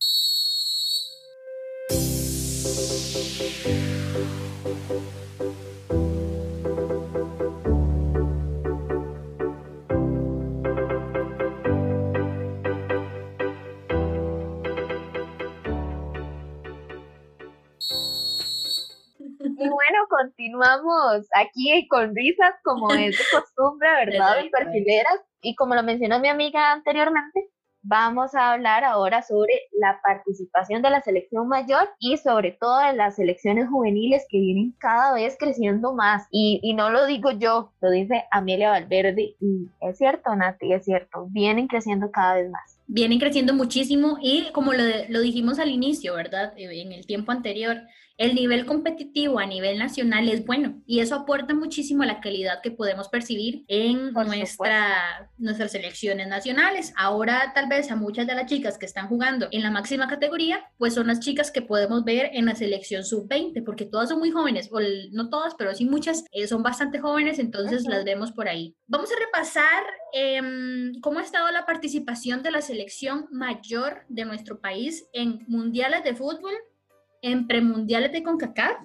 Continuamos 20.17 21.27
aquí 21.35 21.87
con 21.89 22.15
risas, 22.15 22.55
como 22.63 22.89
es 22.95 23.19
de 23.19 23.25
costumbre, 23.33 23.89
¿verdad? 24.07 24.41
En 24.41 24.51
perfileras. 24.51 25.21
Y 25.43 25.55
como 25.57 25.75
lo 25.75 25.83
mencionó 25.83 26.21
mi 26.21 26.29
amiga 26.29 26.73
anteriormente, 26.73 27.51
vamos 27.83 28.35
a 28.35 28.53
hablar 28.53 28.83
ahora 28.83 29.23
sobre 29.23 29.53
la 29.79 30.01
participación 30.03 30.81
de 30.81 30.89
la 30.89 31.03
selección 31.03 31.49
mayor 31.49 31.91
y 31.99 32.17
sobre 32.17 32.53
todo 32.53 32.79
de 32.79 32.95
las 32.95 33.17
selecciones 33.17 33.69
juveniles 33.69 34.25
que 34.31 34.41
vienen 34.41 34.75
cada 34.79 35.13
vez 35.13 35.37
creciendo 35.39 35.93
más. 35.93 36.27
Y, 36.31 36.61
y, 36.63 36.73
no 36.73 36.91
lo 36.91 37.05
digo 37.05 37.31
yo, 37.33 37.73
lo 37.83 37.91
dice 37.91 38.25
Amelia 38.31 38.71
Valverde. 38.71 39.37
Y 39.39 39.69
es 39.83 39.99
cierto, 39.99 40.35
Nati, 40.35 40.73
es 40.73 40.85
cierto, 40.85 41.27
vienen 41.31 41.67
creciendo 41.67 42.11
cada 42.11 42.37
vez 42.37 42.51
más. 42.51 42.81
Vienen 42.87 43.19
creciendo 43.19 43.53
muchísimo 43.53 44.17
y 44.21 44.51
como 44.53 44.73
lo, 44.73 44.83
lo 45.11 45.21
dijimos 45.21 45.59
al 45.59 45.69
inicio, 45.69 46.15
¿verdad? 46.15 46.55
En 46.57 46.93
el 46.93 47.07
tiempo 47.07 47.33
anterior, 47.33 47.77
el 48.17 48.35
nivel 48.35 48.65
competitivo 48.65 49.39
a 49.39 49.47
nivel 49.47 49.79
nacional 49.79 50.29
es 50.29 50.45
bueno 50.45 50.83
y 50.87 51.01
eso 51.01 51.17
aporta 51.17 51.55
muchísimo 51.55 52.03
a 52.03 52.07
la 52.07 52.21
calidad 52.21 52.61
que 52.63 52.71
podemos 52.71 53.09
percibir 53.09 53.65
en 53.69 54.13
nuestra, 54.13 55.31
nuestras 55.37 55.73
selecciones 55.73 56.29
nacionales. 56.29 56.93
Ahora 56.97 57.53
tal 57.55 57.69
vez 57.69 57.91
a 57.91 57.97
muchas 57.97 58.27
de 58.27 58.35
las 58.35 58.47
chicas 58.47 58.79
que 58.79 58.87
están 58.87 59.09
jugando 59.09 59.49
en 59.51 59.63
la 59.63 59.71
máxima 59.71 60.07
categoría, 60.09 60.65
pues 60.79 60.95
son 60.95 61.09
las 61.09 61.21
chicas 61.21 61.51
que 61.51 61.63
podemos 61.63 62.05
ver 62.05 62.31
en 62.33 62.47
la 62.47 62.55
selección 62.55 63.05
sub-20, 63.05 63.65
porque 63.65 63.85
todas 63.85 64.09
son 64.09 64.21
muy 64.21 64.31
jóvenes, 64.31 64.69
o 64.71 64.79
no 65.13 65.29
todas, 65.29 65.55
pero 65.57 65.75
sí 65.75 65.85
muchas 65.85 66.25
eh, 66.33 66.47
son 66.47 66.63
bastante 66.63 67.01
jóvenes, 67.01 67.39
entonces 67.39 67.85
las 67.87 68.05
vemos 68.05 68.33
por 68.33 68.49
ahí. 68.49 68.77
Vamos 68.87 69.11
a 69.11 69.25
repasar 69.25 69.83
em, 70.13 70.93
cómo 71.01 71.19
ha 71.19 71.23
estado 71.23 71.51
la 71.51 71.67
participación 71.67 72.43
de 72.43 72.53
la 72.53 72.61
selección 72.61 73.27
mayor 73.31 74.05
de 74.09 74.25
nuestro 74.25 74.61
país 74.61 75.09
en 75.13 75.45
mundiales 75.49 76.05
de 76.05 76.15
fútbol 76.15 76.55
en 77.25 77.47
premundiales 77.47 78.13
de 78.13 78.23
CONCACAF, 78.23 78.77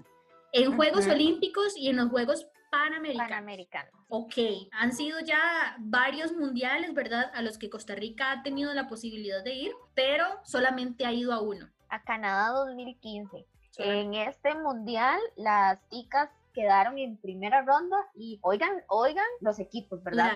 en 0.54 0.74
Juegos 0.76 1.08
Olímpicos 1.08 1.76
y 1.76 1.90
en 1.90 1.98
los 1.98 2.10
Juegos 2.10 2.48
Panamericanos. 2.72 3.30
Panamericanos. 3.30 3.94
Ok, 4.08 4.34
han 4.72 4.94
sido 4.94 5.20
ya 5.20 5.76
varios 5.80 6.32
mundiales, 6.32 6.94
¿verdad? 6.94 7.30
A 7.34 7.42
los 7.42 7.58
que 7.58 7.70
Costa 7.70 7.96
Rica 7.96 8.32
ha 8.32 8.42
tenido 8.42 8.74
la 8.74 8.88
posibilidad 8.88 9.44
de 9.44 9.56
ir, 9.56 9.72
pero 9.94 10.26
solamente 10.44 11.06
ha 11.06 11.12
ido 11.12 11.34
a 11.34 11.42
uno. 11.42 11.70
A 11.90 12.02
Canadá 12.04 12.52
2015. 12.66 13.46
En 13.78 14.14
este 14.14 14.56
mundial, 14.56 15.20
las 15.36 15.78
chicas 15.90 16.30
quedaron 16.54 16.98
en 16.98 17.18
primera 17.18 17.62
ronda 17.64 17.98
y 18.16 18.40
oigan, 18.42 18.84
oigan 18.88 19.26
los 19.42 19.60
equipos, 19.60 20.02
¿verdad? 20.02 20.32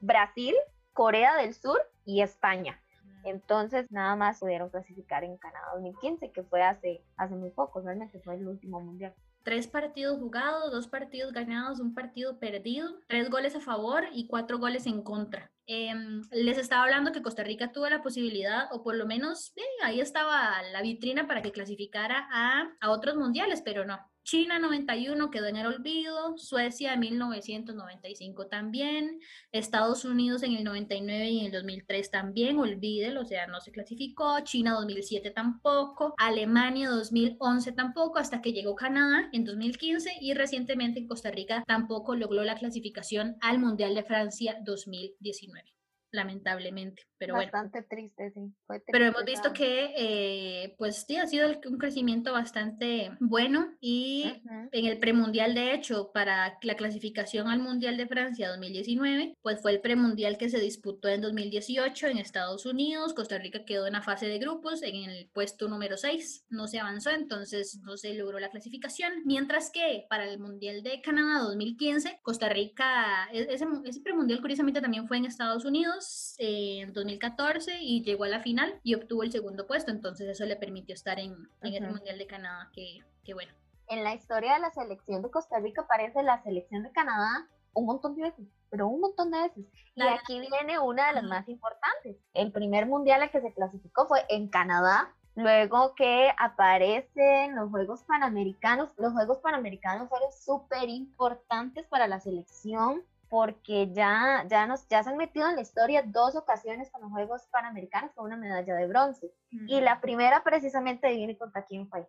Brasil, 0.00 0.54
Corea 0.94 1.36
del 1.36 1.54
Sur 1.54 1.80
y 2.06 2.22
España. 2.22 2.81
Entonces, 3.24 3.90
nada 3.90 4.16
más 4.16 4.40
pudieron 4.40 4.70
clasificar 4.70 5.24
en 5.24 5.36
Canadá 5.36 5.66
2015, 5.74 6.30
que 6.30 6.42
fue 6.42 6.62
hace, 6.62 7.02
hace 7.16 7.34
muy 7.34 7.50
poco, 7.50 7.80
realmente 7.80 8.20
fue 8.20 8.36
el 8.36 8.46
último 8.46 8.80
mundial. 8.80 9.14
Tres 9.42 9.66
partidos 9.66 10.18
jugados, 10.18 10.70
dos 10.70 10.86
partidos 10.86 11.32
ganados, 11.32 11.80
un 11.80 11.94
partido 11.94 12.38
perdido, 12.38 13.00
tres 13.08 13.28
goles 13.28 13.56
a 13.56 13.60
favor 13.60 14.04
y 14.12 14.28
cuatro 14.28 14.58
goles 14.58 14.86
en 14.86 15.02
contra. 15.02 15.50
Em, 15.66 16.22
les 16.30 16.58
estaba 16.58 16.84
hablando 16.84 17.12
que 17.12 17.22
Costa 17.22 17.42
Rica 17.42 17.72
tuvo 17.72 17.88
la 17.88 18.02
posibilidad, 18.02 18.68
o 18.72 18.82
por 18.82 18.94
lo 18.94 19.06
menos 19.06 19.52
eh, 19.56 19.62
ahí 19.82 20.00
estaba 20.00 20.62
la 20.72 20.82
vitrina 20.82 21.26
para 21.26 21.42
que 21.42 21.52
clasificara 21.52 22.28
a, 22.32 22.68
a 22.80 22.90
otros 22.90 23.16
mundiales, 23.16 23.62
pero 23.62 23.84
no. 23.84 23.98
China 24.24 24.60
91 24.60 25.30
quedó 25.30 25.46
en 25.46 25.56
el 25.56 25.66
olvido, 25.66 26.38
Suecia 26.38 26.94
en 26.94 27.00
1995 27.00 28.46
también, 28.46 29.20
Estados 29.50 30.04
Unidos 30.04 30.44
en 30.44 30.54
el 30.54 30.64
99 30.64 31.28
y 31.28 31.40
en 31.40 31.46
el 31.46 31.52
2003 31.52 32.10
también, 32.10 32.58
olvídelo, 32.58 33.22
o 33.22 33.24
sea, 33.24 33.48
no 33.48 33.60
se 33.60 33.72
clasificó, 33.72 34.38
China 34.44 34.74
2007 34.74 35.32
tampoco, 35.32 36.14
Alemania 36.18 36.88
2011 36.88 37.72
tampoco, 37.72 38.18
hasta 38.18 38.40
que 38.40 38.52
llegó 38.52 38.76
Canadá 38.76 39.28
en 39.32 39.44
2015 39.44 40.18
y 40.20 40.34
recientemente 40.34 41.00
en 41.00 41.08
Costa 41.08 41.30
Rica 41.30 41.64
tampoco 41.66 42.14
logró 42.14 42.44
la 42.44 42.54
clasificación 42.54 43.36
al 43.40 43.58
Mundial 43.58 43.94
de 43.94 44.04
Francia 44.04 44.56
2019 44.64 45.72
lamentablemente. 46.12 47.02
Pero 47.18 47.34
bastante 47.34 47.82
triste, 47.82 48.32
sí. 48.32 48.52
pero 48.90 49.06
hemos 49.06 49.24
visto 49.24 49.52
que, 49.52 49.94
eh, 49.96 50.74
pues 50.76 51.04
sí, 51.06 51.16
ha 51.16 51.26
sido 51.26 51.48
un 51.66 51.78
crecimiento 51.78 52.32
bastante 52.32 53.12
bueno 53.20 53.76
y 53.80 54.42
en 54.72 54.86
el 54.86 54.98
premundial, 54.98 55.54
de 55.54 55.72
hecho, 55.72 56.10
para 56.12 56.58
la 56.62 56.74
clasificación 56.74 57.46
al 57.46 57.60
Mundial 57.60 57.96
de 57.96 58.08
Francia 58.08 58.48
2019, 58.48 59.36
pues 59.40 59.62
fue 59.62 59.70
el 59.70 59.80
premundial 59.80 60.36
que 60.36 60.48
se 60.48 60.58
disputó 60.58 61.08
en 61.08 61.20
2018 61.20 62.08
en 62.08 62.18
Estados 62.18 62.66
Unidos. 62.66 63.14
Costa 63.14 63.38
Rica 63.38 63.64
quedó 63.64 63.86
en 63.86 63.92
la 63.92 64.02
fase 64.02 64.26
de 64.26 64.40
grupos 64.40 64.82
en 64.82 64.96
el 65.08 65.30
puesto 65.32 65.68
número 65.68 65.96
6, 65.96 66.46
no 66.50 66.66
se 66.66 66.80
avanzó, 66.80 67.10
entonces 67.10 67.78
no 67.84 67.96
se 67.96 68.14
logró 68.14 68.40
la 68.40 68.50
clasificación. 68.50 69.12
Mientras 69.24 69.70
que 69.70 70.06
para 70.10 70.28
el 70.28 70.40
Mundial 70.40 70.82
de 70.82 71.00
Canadá 71.00 71.44
2015, 71.44 72.18
Costa 72.22 72.48
Rica, 72.48 73.28
e-, 73.32 73.46
ese, 73.48 73.64
ese 73.84 74.00
premundial 74.00 74.40
curiosamente 74.40 74.80
también 74.80 75.06
fue 75.06 75.18
en 75.18 75.26
Estados 75.26 75.64
Unidos 75.64 76.01
en 76.38 76.92
2014 76.92 77.78
y 77.80 78.02
llegó 78.02 78.24
a 78.24 78.28
la 78.28 78.40
final 78.40 78.80
y 78.82 78.94
obtuvo 78.94 79.22
el 79.22 79.32
segundo 79.32 79.66
puesto, 79.66 79.90
entonces 79.90 80.28
eso 80.28 80.44
le 80.44 80.56
permitió 80.56 80.94
estar 80.94 81.18
en, 81.18 81.48
en 81.62 81.74
el 81.74 81.90
Mundial 81.90 82.18
de 82.18 82.26
Canadá, 82.26 82.70
que, 82.72 83.00
que 83.24 83.34
bueno. 83.34 83.52
En 83.88 84.04
la 84.04 84.14
historia 84.14 84.54
de 84.54 84.60
la 84.60 84.70
selección 84.70 85.22
de 85.22 85.30
Costa 85.30 85.58
Rica 85.58 85.82
aparece 85.82 86.22
la 86.22 86.42
selección 86.42 86.82
de 86.82 86.92
Canadá 86.92 87.48
un 87.74 87.86
montón 87.86 88.14
de 88.14 88.22
veces, 88.22 88.46
pero 88.70 88.88
un 88.88 89.00
montón 89.00 89.30
de 89.30 89.40
veces. 89.42 89.64
Y 89.94 90.02
aquí 90.02 90.40
viene 90.40 90.78
una 90.78 91.08
de 91.08 91.14
las 91.14 91.24
más 91.24 91.48
importantes. 91.48 92.16
El 92.34 92.52
primer 92.52 92.86
mundial 92.86 93.22
al 93.22 93.30
que 93.30 93.40
se 93.40 93.52
clasificó 93.52 94.06
fue 94.06 94.24
en 94.28 94.48
Canadá, 94.48 95.14
luego 95.34 95.94
que 95.94 96.30
aparecen 96.38 97.54
los 97.54 97.70
Juegos 97.70 98.02
Panamericanos. 98.04 98.90
Los 98.96 99.12
Juegos 99.12 99.38
Panamericanos 99.38 100.08
fueron 100.08 100.30
súper 100.32 100.88
importantes 100.88 101.86
para 101.86 102.06
la 102.06 102.20
selección 102.20 103.02
porque 103.32 103.90
ya, 103.94 104.44
ya, 104.46 104.66
nos, 104.66 104.86
ya 104.88 105.02
se 105.02 105.08
han 105.08 105.16
metido 105.16 105.48
en 105.48 105.56
la 105.56 105.62
historia 105.62 106.02
dos 106.04 106.36
ocasiones 106.36 106.90
con 106.90 107.00
los 107.00 107.10
Juegos 107.10 107.48
Panamericanos 107.50 108.12
con 108.14 108.26
una 108.26 108.36
medalla 108.36 108.74
de 108.74 108.86
bronce. 108.86 109.32
Y 109.68 109.80
la 109.80 110.02
primera 110.02 110.44
precisamente 110.44 111.10
viene 111.14 111.38
contra 111.38 111.64
quién 111.64 111.88
fue. 111.88 112.06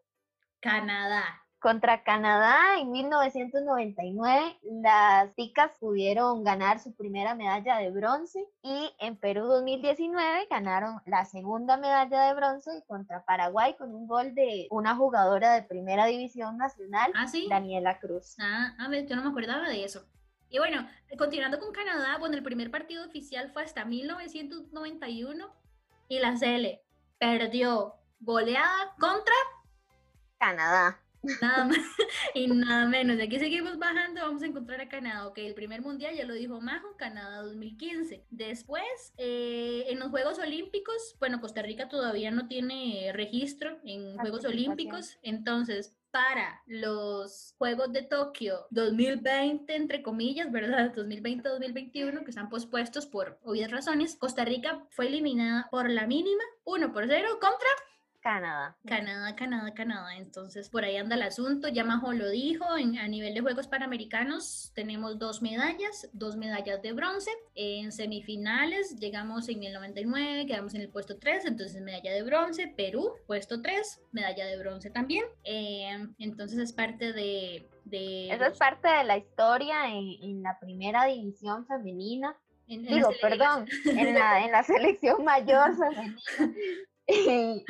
Canadá. 0.60 1.24
Contra 1.60 2.04
Canadá 2.04 2.78
en 2.78 2.92
1999, 2.92 4.60
las 4.82 5.34
ticas 5.36 5.72
pudieron 5.80 6.44
ganar 6.44 6.82
su 6.82 6.94
primera 6.94 7.36
medalla 7.36 7.78
de 7.78 7.90
bronce 7.90 8.46
y 8.62 8.94
en 9.00 9.16
Perú 9.16 9.46
2019 9.46 10.48
ganaron 10.50 11.00
la 11.06 11.24
segunda 11.24 11.78
medalla 11.78 12.28
de 12.28 12.34
bronce 12.34 12.84
contra 12.86 13.24
Paraguay 13.24 13.78
con 13.78 13.96
un 13.96 14.08
gol 14.08 14.36
de 14.36 14.68
una 14.72 14.94
jugadora 14.98 15.54
de 15.54 15.64
primera 15.64 16.06
división 16.06 16.58
nacional, 16.58 17.14
¿Ah, 17.16 17.32
Daniela 17.50 17.98
Cruz. 18.00 18.36
Ah, 18.42 18.76
a 18.78 18.90
ver, 18.90 19.08
yo 19.08 19.16
no 19.16 19.24
me 19.24 19.30
acordaba 19.30 19.70
de 19.70 19.86
eso. 19.86 20.06
Y 20.54 20.60
bueno, 20.60 20.88
continuando 21.18 21.60
con 21.60 21.74
Canadá, 21.74 22.20
bueno, 22.20 22.38
el 22.38 22.44
primer 22.44 22.70
partido 22.70 23.04
oficial 23.04 23.50
fue 23.52 23.64
hasta 23.64 23.86
1991 23.86 25.52
y 26.08 26.20
la 26.20 26.36
CL 26.38 26.80
perdió 27.18 27.96
goleada 28.20 28.94
contra 29.00 29.34
Canadá. 30.38 31.02
Nada 31.42 31.66
más 31.66 31.80
y 32.36 32.46
nada 32.46 32.86
menos. 32.86 33.20
Aquí 33.20 33.40
seguimos 33.40 33.80
bajando, 33.80 34.22
vamos 34.22 34.44
a 34.44 34.46
encontrar 34.46 34.80
a 34.80 34.90
Canadá. 34.90 35.26
Ok, 35.26 35.40
el 35.40 35.56
primer 35.56 35.82
mundial 35.82 36.14
ya 36.16 36.26
lo 36.26 36.36
dijo 36.36 36.62
Majo, 36.62 36.98
Canadá 36.98 37.42
2015. 37.42 38.28
Después, 38.30 38.84
eh, 39.18 39.86
en 39.88 39.98
los 39.98 40.12
Juegos 40.12 40.38
Olímpicos, 40.38 41.16
bueno, 41.20 41.42
Costa 41.42 41.64
Rica 41.64 41.90
todavía 41.90 42.30
no 42.30 42.48
tiene 42.48 43.10
registro 43.12 43.80
en 43.86 44.18
Juegos 44.18 44.46
Olímpicos. 44.46 45.18
Entonces, 45.24 45.98
para 46.14 46.62
los 46.68 47.56
Juegos 47.58 47.92
de 47.92 48.04
Tokio 48.04 48.68
2020, 48.70 49.76
entre 49.76 50.04
comillas, 50.04 50.52
¿verdad? 50.52 50.94
2020-2021, 50.96 52.24
que 52.24 52.30
están 52.30 52.50
pospuestos 52.50 53.08
por 53.08 53.40
obvias 53.44 53.72
razones, 53.72 54.16
Costa 54.16 54.46
Rica 54.46 54.86
fue 54.92 55.08
eliminada 55.08 55.68
por 55.72 55.90
la 55.90 56.06
mínima, 56.06 56.44
1 56.66 56.94
por 56.94 57.08
0 57.08 57.40
contra 57.42 57.68
Canadá. 58.24 58.78
Canadá, 58.88 59.36
Canadá, 59.36 59.74
Canadá. 59.74 60.16
Entonces, 60.16 60.70
por 60.70 60.86
ahí 60.86 60.96
anda 60.96 61.16
el 61.16 61.24
asunto. 61.24 61.68
Ya 61.68 61.84
Majo 61.84 62.14
lo 62.14 62.30
dijo, 62.30 62.66
en, 62.78 62.98
a 62.98 63.08
nivel 63.10 63.34
de 63.34 63.42
Juegos 63.42 63.68
Panamericanos 63.68 64.72
tenemos 64.74 65.20
dos 65.20 65.42
medallas, 65.42 66.10
dos 66.14 66.38
medallas 66.38 66.82
de 66.82 66.94
bronce. 66.94 67.32
En 67.54 67.92
semifinales 67.92 68.96
llegamos 68.98 69.50
en 69.50 69.64
el 69.64 69.74
99, 69.74 70.46
quedamos 70.46 70.74
en 70.74 70.82
el 70.82 70.90
puesto 70.90 71.18
3, 71.18 71.48
entonces 71.48 71.82
medalla 71.82 72.14
de 72.14 72.24
bronce. 72.24 72.70
Perú, 72.70 73.12
puesto 73.28 73.62
3, 73.62 74.02
medalla 74.14 74.46
de 74.46 74.58
bronce 74.58 74.90
también. 74.90 75.26
Eh, 75.44 75.90
entonces 76.18 76.60
es 76.60 76.72
parte 76.72 77.12
de... 77.12 77.68
de 77.84 78.30
Eso 78.30 78.46
es 78.46 78.58
parte 78.58 78.88
de 78.88 79.04
la 79.04 79.18
historia 79.18 79.90
en, 79.90 80.42
la 80.42 80.58
primera 80.60 81.06
división 81.08 81.68
femenina. 81.68 82.38
Digo, 82.68 83.12
perdón, 83.22 83.68
en 83.86 84.14
la, 84.14 84.46
en 84.46 84.52
la 84.54 84.64
selección 84.64 85.26
mayor 85.26 85.76
femenina. 85.76 86.18
y, 87.08 87.66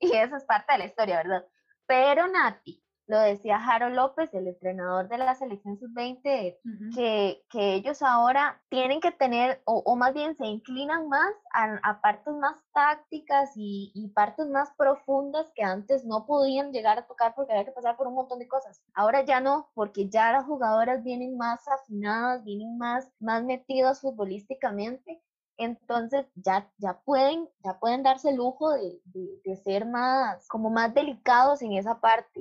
eso 0.00 0.36
es 0.36 0.44
parte 0.44 0.72
de 0.72 0.78
la 0.78 0.86
historia, 0.86 1.16
¿verdad? 1.18 1.46
Pero 1.86 2.28
Nati, 2.28 2.82
lo 3.06 3.18
decía 3.20 3.60
Jaro 3.60 3.90
López, 3.90 4.32
el 4.32 4.48
entrenador 4.48 5.08
de 5.08 5.18
la 5.18 5.34
selección 5.34 5.78
sub-20, 5.78 6.58
que, 6.94 7.44
que, 7.50 7.74
ellos 7.74 8.00
ahora 8.00 8.62
tienen 8.70 9.00
que 9.00 9.12
tener, 9.12 9.60
o, 9.66 9.94
más 9.96 10.14
bien 10.14 10.34
se 10.36 10.46
inclinan 10.46 11.08
más 11.08 11.34
a, 11.52 12.00
partes 12.00 12.32
más 12.34 12.56
tácticas 12.72 13.52
y, 13.56 13.92
y, 13.94 14.08
partes 14.08 14.46
más 14.48 14.70
profundas 14.78 15.50
que 15.54 15.62
antes 15.62 16.04
no 16.06 16.24
podían 16.24 16.72
llegar 16.72 16.98
a 16.98 17.06
tocar 17.06 17.34
porque 17.34 17.52
había 17.52 17.66
que 17.66 17.72
pasar 17.72 17.96
por 17.96 18.06
un 18.06 18.14
montón 18.14 18.38
de 18.38 18.48
cosas. 18.48 18.82
Ahora 18.94 19.22
ya 19.22 19.40
no, 19.40 19.70
porque 19.74 20.08
ya 20.08 20.32
las 20.32 20.46
jugadoras 20.46 21.04
vienen 21.04 21.36
más 21.36 21.68
afinadas, 21.68 22.42
vienen 22.42 22.78
más, 22.78 23.10
más 23.20 23.44
metidas 23.44 24.00
futbolísticamente 24.00 25.22
entonces 25.56 26.26
ya, 26.34 26.68
ya, 26.78 27.00
pueden, 27.04 27.48
ya 27.64 27.78
pueden 27.78 28.02
darse 28.02 28.30
el 28.30 28.36
lujo 28.36 28.72
de, 28.72 29.00
de, 29.44 29.56
ser 29.56 29.86
más, 29.86 30.46
como 30.48 30.70
más 30.70 30.92
delicados 30.94 31.62
en 31.62 31.72
esa 31.72 32.00
parte. 32.00 32.40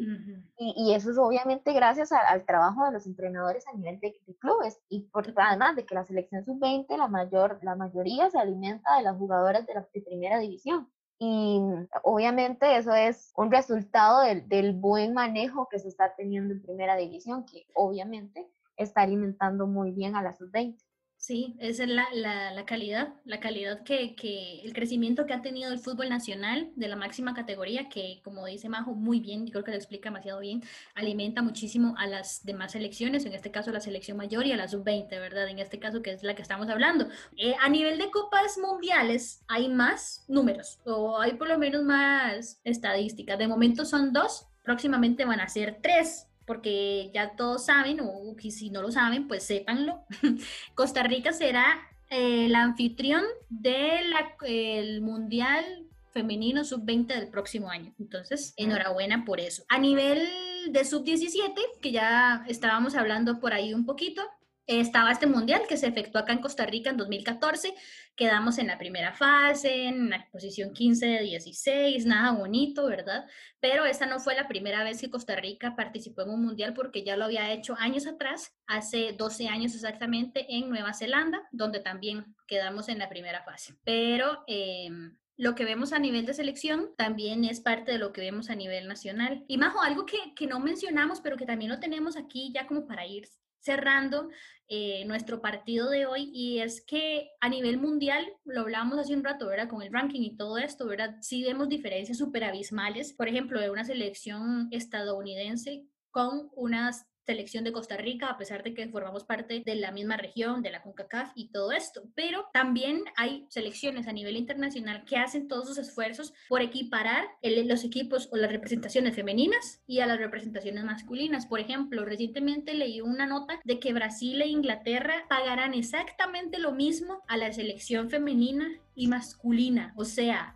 y, 0.57 0.73
y, 0.75 0.93
eso 0.93 1.11
es 1.11 1.17
obviamente 1.17 1.73
gracias 1.73 2.11
al 2.11 2.45
trabajo 2.45 2.85
de 2.85 2.91
los 2.91 3.05
entrenadores 3.05 3.67
a 3.67 3.73
nivel 3.73 3.99
de, 3.99 4.15
clubes 4.39 4.79
y 4.89 5.01
por, 5.01 5.31
además 5.37 5.75
de 5.75 5.85
que 5.85 5.95
la 5.95 6.05
selección 6.05 6.43
sub-20, 6.43 6.97
la, 6.97 7.07
mayor, 7.07 7.59
la 7.61 7.75
mayoría 7.75 8.29
se 8.29 8.39
alimenta 8.39 8.97
de 8.97 9.03
las 9.03 9.17
jugadoras 9.17 9.65
de 9.67 9.75
la 9.75 9.87
primera 10.05 10.39
división. 10.39 10.89
Y 11.19 11.61
obviamente 12.03 12.75
eso 12.75 12.93
es 12.93 13.31
un 13.37 13.51
resultado 13.51 14.21
del, 14.21 14.49
del 14.49 14.73
buen 14.73 15.13
manejo 15.13 15.67
que 15.69 15.79
se 15.79 15.87
está 15.87 16.15
teniendo 16.15 16.53
en 16.53 16.61
primera 16.61 16.95
división, 16.95 17.45
que 17.45 17.67
obviamente 17.75 18.49
está 18.75 19.01
alimentando 19.01 19.67
muy 19.67 19.91
bien 19.91 20.15
a 20.15 20.23
la 20.23 20.33
sub-20. 20.33 20.77
Sí, 21.23 21.55
esa 21.59 21.83
es 21.83 21.89
la, 21.89 22.05
la, 22.11 22.65
calidad, 22.65 23.13
la 23.23 23.39
calidad 23.39 23.83
que, 23.83 24.13
que, 24.13 24.59
el 24.59 24.73
crecimiento 24.73 25.25
que 25.25 25.33
ha 25.33 25.41
tenido 25.41 25.71
el 25.71 25.79
fútbol 25.79 26.09
nacional 26.09 26.69
de 26.75 26.89
la 26.89 26.97
máxima 26.97 27.33
categoría, 27.33 27.87
que 27.87 28.19
como 28.25 28.45
dice 28.45 28.67
Majo 28.67 28.93
muy 28.93 29.21
bien, 29.21 29.45
yo 29.45 29.53
creo 29.53 29.63
que 29.63 29.71
lo 29.71 29.77
explica 29.77 30.09
demasiado 30.09 30.41
bien, 30.41 30.61
alimenta 30.95 31.41
muchísimo 31.41 31.95
a 31.97 32.07
las 32.07 32.43
demás 32.43 32.73
selecciones, 32.73 33.25
en 33.25 33.31
este 33.31 33.51
caso 33.51 33.71
la 33.71 33.79
selección 33.79 34.17
mayor 34.17 34.45
y 34.45 34.51
a 34.51 34.57
la 34.57 34.67
sub-20, 34.67 35.11
¿verdad? 35.11 35.47
En 35.47 35.59
este 35.59 35.79
caso 35.79 36.01
que 36.01 36.11
es 36.11 36.23
la 36.23 36.35
que 36.35 36.41
estamos 36.41 36.67
hablando. 36.67 37.07
Eh, 37.37 37.55
a 37.61 37.69
nivel 37.69 37.99
de 37.99 38.11
copas 38.11 38.57
mundiales 38.57 39.45
hay 39.47 39.69
más 39.69 40.25
números, 40.27 40.81
o 40.83 41.21
hay 41.21 41.35
por 41.35 41.47
lo 41.47 41.57
menos 41.57 41.83
más 41.83 42.59
estadísticas. 42.65 43.39
De 43.39 43.47
momento 43.47 43.85
son 43.85 44.11
dos, 44.11 44.49
próximamente 44.61 45.23
van 45.23 45.39
a 45.39 45.47
ser 45.47 45.79
tres 45.81 46.27
porque 46.45 47.09
ya 47.13 47.35
todos 47.35 47.65
saben, 47.65 47.99
o 48.01 48.35
si 48.39 48.69
no 48.69 48.81
lo 48.81 48.91
saben, 48.91 49.27
pues 49.27 49.43
sépanlo, 49.43 50.03
Costa 50.75 51.03
Rica 51.03 51.33
será 51.33 51.65
eh, 52.09 52.45
el 52.45 52.55
anfitrión 52.55 53.23
del 53.49 55.01
Mundial 55.01 55.65
Femenino 56.11 56.63
Sub-20 56.63 57.07
del 57.07 57.29
próximo 57.29 57.69
año. 57.69 57.93
Entonces, 57.99 58.53
enhorabuena 58.57 59.25
por 59.25 59.39
eso. 59.39 59.63
A 59.67 59.79
nivel 59.79 60.27
de 60.69 60.85
Sub-17, 60.85 61.53
que 61.81 61.91
ya 61.91 62.45
estábamos 62.47 62.95
hablando 62.95 63.39
por 63.39 63.53
ahí 63.53 63.73
un 63.73 63.85
poquito, 63.85 64.21
estaba 64.67 65.11
este 65.11 65.27
mundial 65.27 65.63
que 65.67 65.77
se 65.77 65.87
efectuó 65.87 66.21
acá 66.21 66.33
en 66.33 66.39
Costa 66.39 66.65
Rica 66.65 66.89
en 66.89 66.97
2014. 66.97 67.73
Quedamos 68.15 68.57
en 68.57 68.67
la 68.67 68.77
primera 68.77 69.13
fase, 69.13 69.85
en 69.87 70.09
la 70.09 70.27
posición 70.31 70.73
15 70.73 71.05
de 71.05 71.21
16, 71.21 72.05
nada 72.05 72.31
bonito, 72.31 72.85
¿verdad? 72.85 73.25
Pero 73.59 73.85
esta 73.85 74.05
no 74.05 74.19
fue 74.19 74.35
la 74.35 74.47
primera 74.47 74.83
vez 74.83 75.01
que 75.01 75.09
Costa 75.09 75.35
Rica 75.35 75.75
participó 75.75 76.21
en 76.21 76.29
un 76.29 76.43
mundial 76.43 76.73
porque 76.73 77.03
ya 77.03 77.17
lo 77.17 77.25
había 77.25 77.51
hecho 77.51 77.75
años 77.77 78.07
atrás, 78.07 78.55
hace 78.67 79.13
12 79.13 79.47
años 79.47 79.73
exactamente, 79.73 80.45
en 80.49 80.69
Nueva 80.69 80.93
Zelanda, 80.93 81.41
donde 81.51 81.79
también 81.79 82.35
quedamos 82.47 82.87
en 82.89 82.99
la 82.99 83.09
primera 83.09 83.43
fase. 83.43 83.75
Pero 83.83 84.43
em, 84.47 85.17
lo 85.35 85.55
que 85.55 85.65
vemos 85.65 85.93
a 85.93 85.99
nivel 85.99 86.25
de 86.25 86.33
selección 86.33 86.91
también 86.95 87.43
es 87.43 87.59
parte 87.59 87.91
de 87.91 87.97
lo 87.97 88.13
que 88.13 88.21
vemos 88.21 88.49
a 88.49 88.55
nivel 88.55 88.87
nacional. 88.87 89.43
Y 89.47 89.57
Majo, 89.57 89.81
algo 89.81 90.05
que, 90.05 90.17
que, 90.35 90.47
no 90.47 90.59
mencionamos, 90.59 91.21
pero 91.21 91.37
que 91.37 91.45
también 91.45 91.71
lo 91.71 91.79
tenemos 91.79 92.15
aquí 92.15 92.51
ya 92.53 92.67
como 92.67 92.85
para 92.85 93.05
ir 93.05 93.27
cerrando 93.63 94.29
eh, 94.67 95.03
nuestro 95.05 95.41
partido 95.41 95.89
de 95.89 96.05
hoy 96.05 96.29
y 96.33 96.59
es 96.59 96.81
que 96.85 97.31
a 97.41 97.49
nivel 97.49 97.77
mundial, 97.77 98.25
lo 98.45 98.61
hablábamos 98.61 98.99
hace 98.99 99.13
un 99.13 99.23
rato, 99.23 99.47
¿verdad? 99.47 99.69
Con 99.69 99.81
el 99.81 99.91
ranking 99.91 100.21
y 100.21 100.35
todo 100.35 100.57
esto, 100.57 100.85
¿verdad? 100.85 101.17
Sí 101.21 101.43
vemos 101.43 101.69
diferencias 101.69 102.17
súper 102.17 102.43
abismales, 102.43 103.13
por 103.13 103.27
ejemplo, 103.27 103.59
de 103.59 103.69
una 103.69 103.85
selección 103.85 104.67
estadounidense 104.71 105.85
con 106.11 106.49
unas 106.55 107.05
selección 107.25 107.63
de 107.63 107.71
Costa 107.71 107.97
Rica, 107.97 108.27
a 108.27 108.37
pesar 108.37 108.63
de 108.63 108.73
que 108.73 108.87
formamos 108.89 109.23
parte 109.23 109.63
de 109.65 109.75
la 109.75 109.91
misma 109.91 110.17
región, 110.17 110.61
de 110.61 110.71
la 110.71 110.81
CONCACAF 110.81 111.31
y 111.35 111.49
todo 111.49 111.71
esto. 111.71 112.03
Pero 112.15 112.45
también 112.53 113.03
hay 113.15 113.45
selecciones 113.49 114.07
a 114.07 114.13
nivel 114.13 114.37
internacional 114.37 115.05
que 115.05 115.17
hacen 115.17 115.47
todos 115.47 115.67
sus 115.67 115.77
esfuerzos 115.77 116.33
por 116.49 116.61
equiparar 116.61 117.25
los 117.41 117.83
equipos 117.83 118.29
o 118.31 118.37
las 118.37 118.51
representaciones 118.51 119.15
femeninas 119.15 119.81
y 119.87 119.99
a 119.99 120.05
las 120.05 120.19
representaciones 120.19 120.83
masculinas. 120.83 121.45
Por 121.45 121.59
ejemplo, 121.59 122.05
recientemente 122.05 122.73
leí 122.73 123.01
una 123.01 123.25
nota 123.25 123.59
de 123.63 123.79
que 123.79 123.93
Brasil 123.93 124.41
e 124.41 124.47
Inglaterra 124.47 125.25
pagarán 125.29 125.73
exactamente 125.73 126.59
lo 126.59 126.71
mismo 126.71 127.21
a 127.27 127.37
la 127.37 127.51
selección 127.51 128.09
femenina 128.09 128.67
y 128.95 129.07
masculina, 129.07 129.93
o 129.95 130.05
sea... 130.05 130.55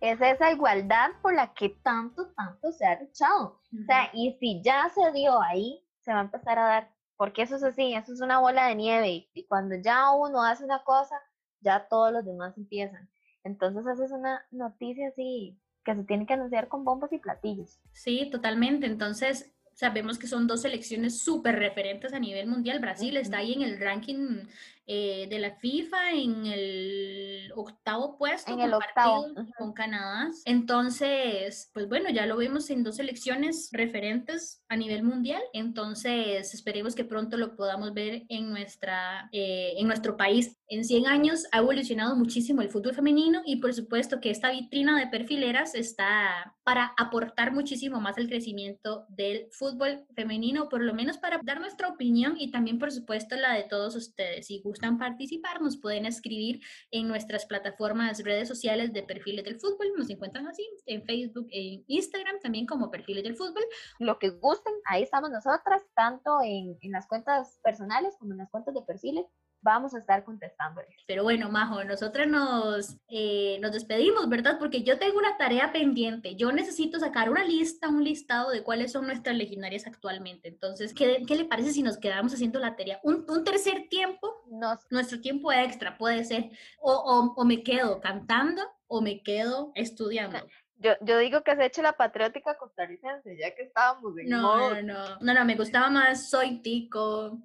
Es 0.00 0.20
esa 0.20 0.52
igualdad 0.52 1.10
por 1.22 1.34
la 1.34 1.54
que 1.54 1.70
tanto, 1.82 2.28
tanto 2.36 2.72
se 2.72 2.84
ha 2.84 3.00
luchado. 3.00 3.60
O 3.72 3.84
sea, 3.86 4.10
y 4.12 4.36
si 4.38 4.60
ya 4.62 4.90
se 4.90 5.12
dio 5.12 5.40
ahí, 5.40 5.82
se 6.00 6.12
va 6.12 6.20
a 6.20 6.24
empezar 6.24 6.58
a 6.58 6.64
dar, 6.64 6.90
porque 7.16 7.42
eso 7.42 7.56
es 7.56 7.62
así, 7.62 7.94
eso 7.94 8.12
es 8.12 8.20
una 8.20 8.40
bola 8.40 8.66
de 8.66 8.74
nieve 8.74 9.28
y, 9.34 9.46
cuando 9.46 9.76
ya 9.76 10.10
uno 10.12 10.42
hace 10.42 10.64
una 10.64 10.82
cosa, 10.84 11.16
ya 11.60 11.86
todos 11.88 12.12
los 12.12 12.24
demás 12.24 12.56
empiezan. 12.56 13.10
Entonces 13.44 13.86
esa 13.86 14.04
es 14.04 14.12
una 14.12 14.46
noticia 14.50 15.08
así 15.08 15.58
que 15.84 15.94
se 15.94 16.04
tiene 16.04 16.26
que 16.26 16.34
anunciar 16.34 16.68
con 16.68 16.84
bombos 16.84 17.12
y 17.12 17.18
platillos. 17.18 17.80
Sí, 17.92 18.28
totalmente. 18.30 18.86
Entonces, 18.86 19.50
sabemos 19.74 20.18
que 20.18 20.26
son 20.26 20.46
dos 20.46 20.62
selecciones 20.62 21.22
súper 21.22 21.58
referentes 21.58 22.12
a 22.12 22.18
nivel 22.18 22.46
mundial. 22.46 22.80
Brasil 22.80 23.16
está 23.16 23.38
ahí 23.38 23.54
en 23.54 23.62
el 23.62 23.80
ranking 23.80 24.46
eh, 24.92 25.28
de 25.30 25.38
la 25.38 25.52
FIFA 25.52 26.10
en 26.14 26.46
el 26.46 27.52
octavo 27.54 28.18
puesto, 28.18 28.52
en 28.52 28.58
el 28.58 28.74
octavo. 28.74 29.24
con 29.56 29.72
Canadá. 29.72 30.28
Entonces, 30.44 31.70
pues 31.72 31.88
bueno, 31.88 32.10
ya 32.10 32.26
lo 32.26 32.36
vimos 32.36 32.70
en 32.70 32.82
dos 32.82 32.98
elecciones 32.98 33.68
referentes 33.70 34.64
a 34.68 34.74
nivel 34.74 35.04
mundial. 35.04 35.42
Entonces, 35.52 36.54
esperemos 36.54 36.96
que 36.96 37.04
pronto 37.04 37.36
lo 37.36 37.54
podamos 37.54 37.94
ver 37.94 38.24
en, 38.28 38.50
nuestra, 38.50 39.28
eh, 39.30 39.74
en 39.76 39.86
nuestro 39.86 40.16
país. 40.16 40.56
En 40.66 40.84
100 40.84 41.06
años 41.06 41.46
ha 41.52 41.58
evolucionado 41.58 42.16
muchísimo 42.16 42.60
el 42.60 42.68
fútbol 42.68 42.92
femenino 42.94 43.42
y 43.46 43.60
por 43.60 43.72
supuesto 43.72 44.20
que 44.20 44.30
esta 44.30 44.50
vitrina 44.50 44.98
de 44.98 45.06
perfileras 45.06 45.76
está 45.76 46.56
para 46.64 46.94
aportar 46.98 47.52
muchísimo 47.52 48.00
más 48.00 48.18
al 48.18 48.28
crecimiento 48.28 49.06
del 49.08 49.46
fútbol 49.52 50.04
femenino, 50.16 50.68
por 50.68 50.82
lo 50.82 50.94
menos 50.94 51.18
para 51.18 51.40
dar 51.44 51.60
nuestra 51.60 51.88
opinión 51.88 52.34
y 52.38 52.50
también 52.50 52.78
por 52.78 52.90
supuesto 52.90 53.36
la 53.36 53.54
de 53.54 53.64
todos 53.64 53.94
ustedes. 53.94 54.46
Si 54.46 54.60
gustan 54.60 54.79
participar, 54.98 55.60
nos 55.60 55.76
pueden 55.76 56.06
escribir 56.06 56.60
en 56.90 57.08
nuestras 57.08 57.46
plataformas, 57.46 58.22
redes 58.24 58.48
sociales 58.48 58.92
de 58.92 59.02
perfiles 59.02 59.44
del 59.44 59.60
fútbol. 59.60 59.92
Nos 59.96 60.10
encuentran 60.10 60.46
así 60.46 60.66
en 60.86 61.04
Facebook, 61.04 61.46
en 61.50 61.84
Instagram 61.86 62.40
también 62.40 62.66
como 62.66 62.90
perfiles 62.90 63.24
del 63.24 63.36
fútbol. 63.36 63.64
Lo 63.98 64.18
que 64.18 64.30
gusten, 64.30 64.74
ahí 64.86 65.02
estamos 65.02 65.30
nosotras, 65.30 65.82
tanto 65.94 66.40
en, 66.42 66.76
en 66.80 66.92
las 66.92 67.06
cuentas 67.06 67.58
personales 67.62 68.16
como 68.18 68.32
en 68.32 68.38
las 68.38 68.50
cuentas 68.50 68.74
de 68.74 68.82
perfiles 68.82 69.26
vamos 69.62 69.94
a 69.94 69.98
estar 69.98 70.24
contestándoles. 70.24 70.94
Pero 71.06 71.22
bueno, 71.22 71.50
Majo, 71.50 71.84
nosotros 71.84 72.26
nos, 72.26 72.96
eh, 73.08 73.58
nos 73.60 73.72
despedimos, 73.72 74.28
¿verdad? 74.28 74.58
Porque 74.58 74.82
yo 74.82 74.98
tengo 74.98 75.18
una 75.18 75.36
tarea 75.36 75.72
pendiente. 75.72 76.36
Yo 76.36 76.52
necesito 76.52 76.98
sacar 76.98 77.30
una 77.30 77.44
lista, 77.44 77.88
un 77.88 78.04
listado 78.04 78.50
de 78.50 78.62
cuáles 78.62 78.92
son 78.92 79.06
nuestras 79.06 79.36
legendarias 79.36 79.86
actualmente. 79.86 80.48
Entonces, 80.48 80.94
¿qué, 80.94 81.24
qué 81.26 81.36
le 81.36 81.44
parece 81.44 81.72
si 81.72 81.82
nos 81.82 81.98
quedamos 81.98 82.32
haciendo 82.32 82.58
la 82.58 82.76
tarea? 82.76 83.00
Un, 83.02 83.24
un 83.28 83.44
tercer 83.44 83.88
tiempo, 83.88 84.44
nuestro 84.90 85.20
tiempo 85.20 85.52
extra 85.52 85.98
puede 85.98 86.24
ser, 86.24 86.50
o, 86.80 86.92
o, 86.92 87.34
o, 87.36 87.44
me 87.44 87.62
quedo 87.62 88.00
cantando 88.00 88.62
o 88.86 89.00
me 89.00 89.22
quedo 89.22 89.72
estudiando. 89.74 90.38
Yo, 90.76 90.92
yo, 91.02 91.18
digo 91.18 91.42
que 91.42 91.54
se 91.56 91.66
eche 91.66 91.82
la 91.82 91.92
patriótica 91.92 92.56
costarricense, 92.56 93.36
ya 93.36 93.54
que 93.54 93.64
estábamos 93.64 94.16
en 94.16 94.30
no, 94.30 94.70
no, 94.70 94.82
no, 94.82 95.18
no, 95.20 95.34
no, 95.34 95.44
me 95.44 95.54
gustaba 95.54 95.90
más 95.90 96.30
Soy 96.30 96.62
Tico, 96.62 97.38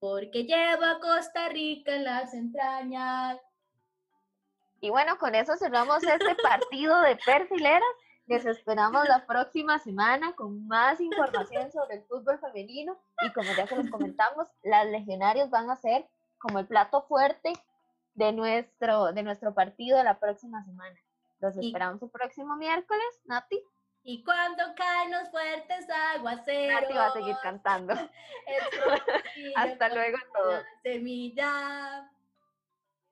porque 0.00 0.44
llevo 0.44 0.84
a 0.84 0.98
Costa 0.98 1.48
Rica 1.50 1.94
en 1.94 2.04
las 2.04 2.34
entrañas. 2.34 3.38
Y 4.80 4.88
bueno, 4.88 5.18
con 5.18 5.34
eso 5.34 5.56
cerramos 5.56 6.02
este 6.02 6.34
partido 6.42 7.00
de 7.02 7.16
perfileras. 7.16 7.82
Les 8.26 8.46
esperamos 8.46 9.06
la 9.08 9.26
próxima 9.26 9.78
semana 9.78 10.32
con 10.34 10.66
más 10.66 11.00
información 11.00 11.70
sobre 11.70 11.96
el 11.96 12.04
fútbol 12.04 12.38
femenino 12.38 12.96
y 13.22 13.30
como 13.32 13.52
ya 13.56 13.66
se 13.66 13.76
los 13.76 13.90
comentamos, 13.90 14.48
las 14.62 14.86
legionarios 14.86 15.50
van 15.50 15.68
a 15.68 15.76
ser 15.76 16.08
como 16.38 16.60
el 16.60 16.66
plato 16.66 17.02
fuerte 17.02 17.52
de 18.14 18.32
nuestro, 18.32 19.12
de 19.12 19.22
nuestro 19.22 19.52
partido 19.52 20.02
la 20.02 20.18
próxima 20.18 20.64
semana. 20.64 20.96
Los 21.40 21.56
esperamos 21.56 22.02
el 22.02 22.10
próximo 22.10 22.56
miércoles, 22.56 23.20
Nati. 23.24 23.62
Y 24.02 24.24
cuando 24.24 24.74
caen 24.74 25.10
los 25.10 25.28
fuertes 25.30 25.86
aguaceros. 25.90 26.80
Nati 26.80 26.94
va 26.94 27.06
a 27.06 27.12
seguir 27.12 27.36
cantando. 27.42 27.94
Hasta 29.56 29.88
luego 29.90 30.18
todos. 30.34 30.64
Semilla. 30.82 32.10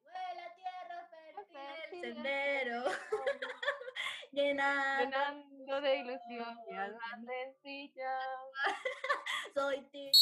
Vuela 0.02 0.54
tierra 0.56 1.08
fértil 1.52 2.04
el 2.04 2.14
sendero. 2.14 2.84
Llenando 4.32 5.80
de 5.80 5.96
ilusión 5.96 6.58
mi 6.68 6.76
alma 6.76 7.18
sencilla. 7.26 8.18
Soy 9.54 9.80
Tico. 9.90 10.18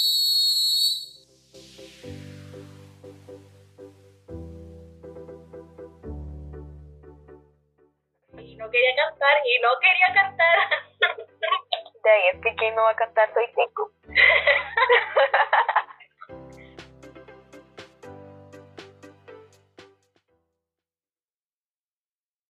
y 1.52 2.25
no 8.66 8.72
quería 8.72 8.96
cantar 8.96 9.36
y 9.44 9.58
no 9.60 9.68
quería 9.80 10.14
cantar. 10.14 10.58
De 12.02 12.10
ahí 12.10 12.22
es 12.34 12.40
que 12.42 12.54
quien 12.56 12.74
no 12.74 12.82
va 12.82 12.90
a 12.90 12.96
cantar 12.96 13.32
soy 13.32 13.46
Tico. 13.54 13.90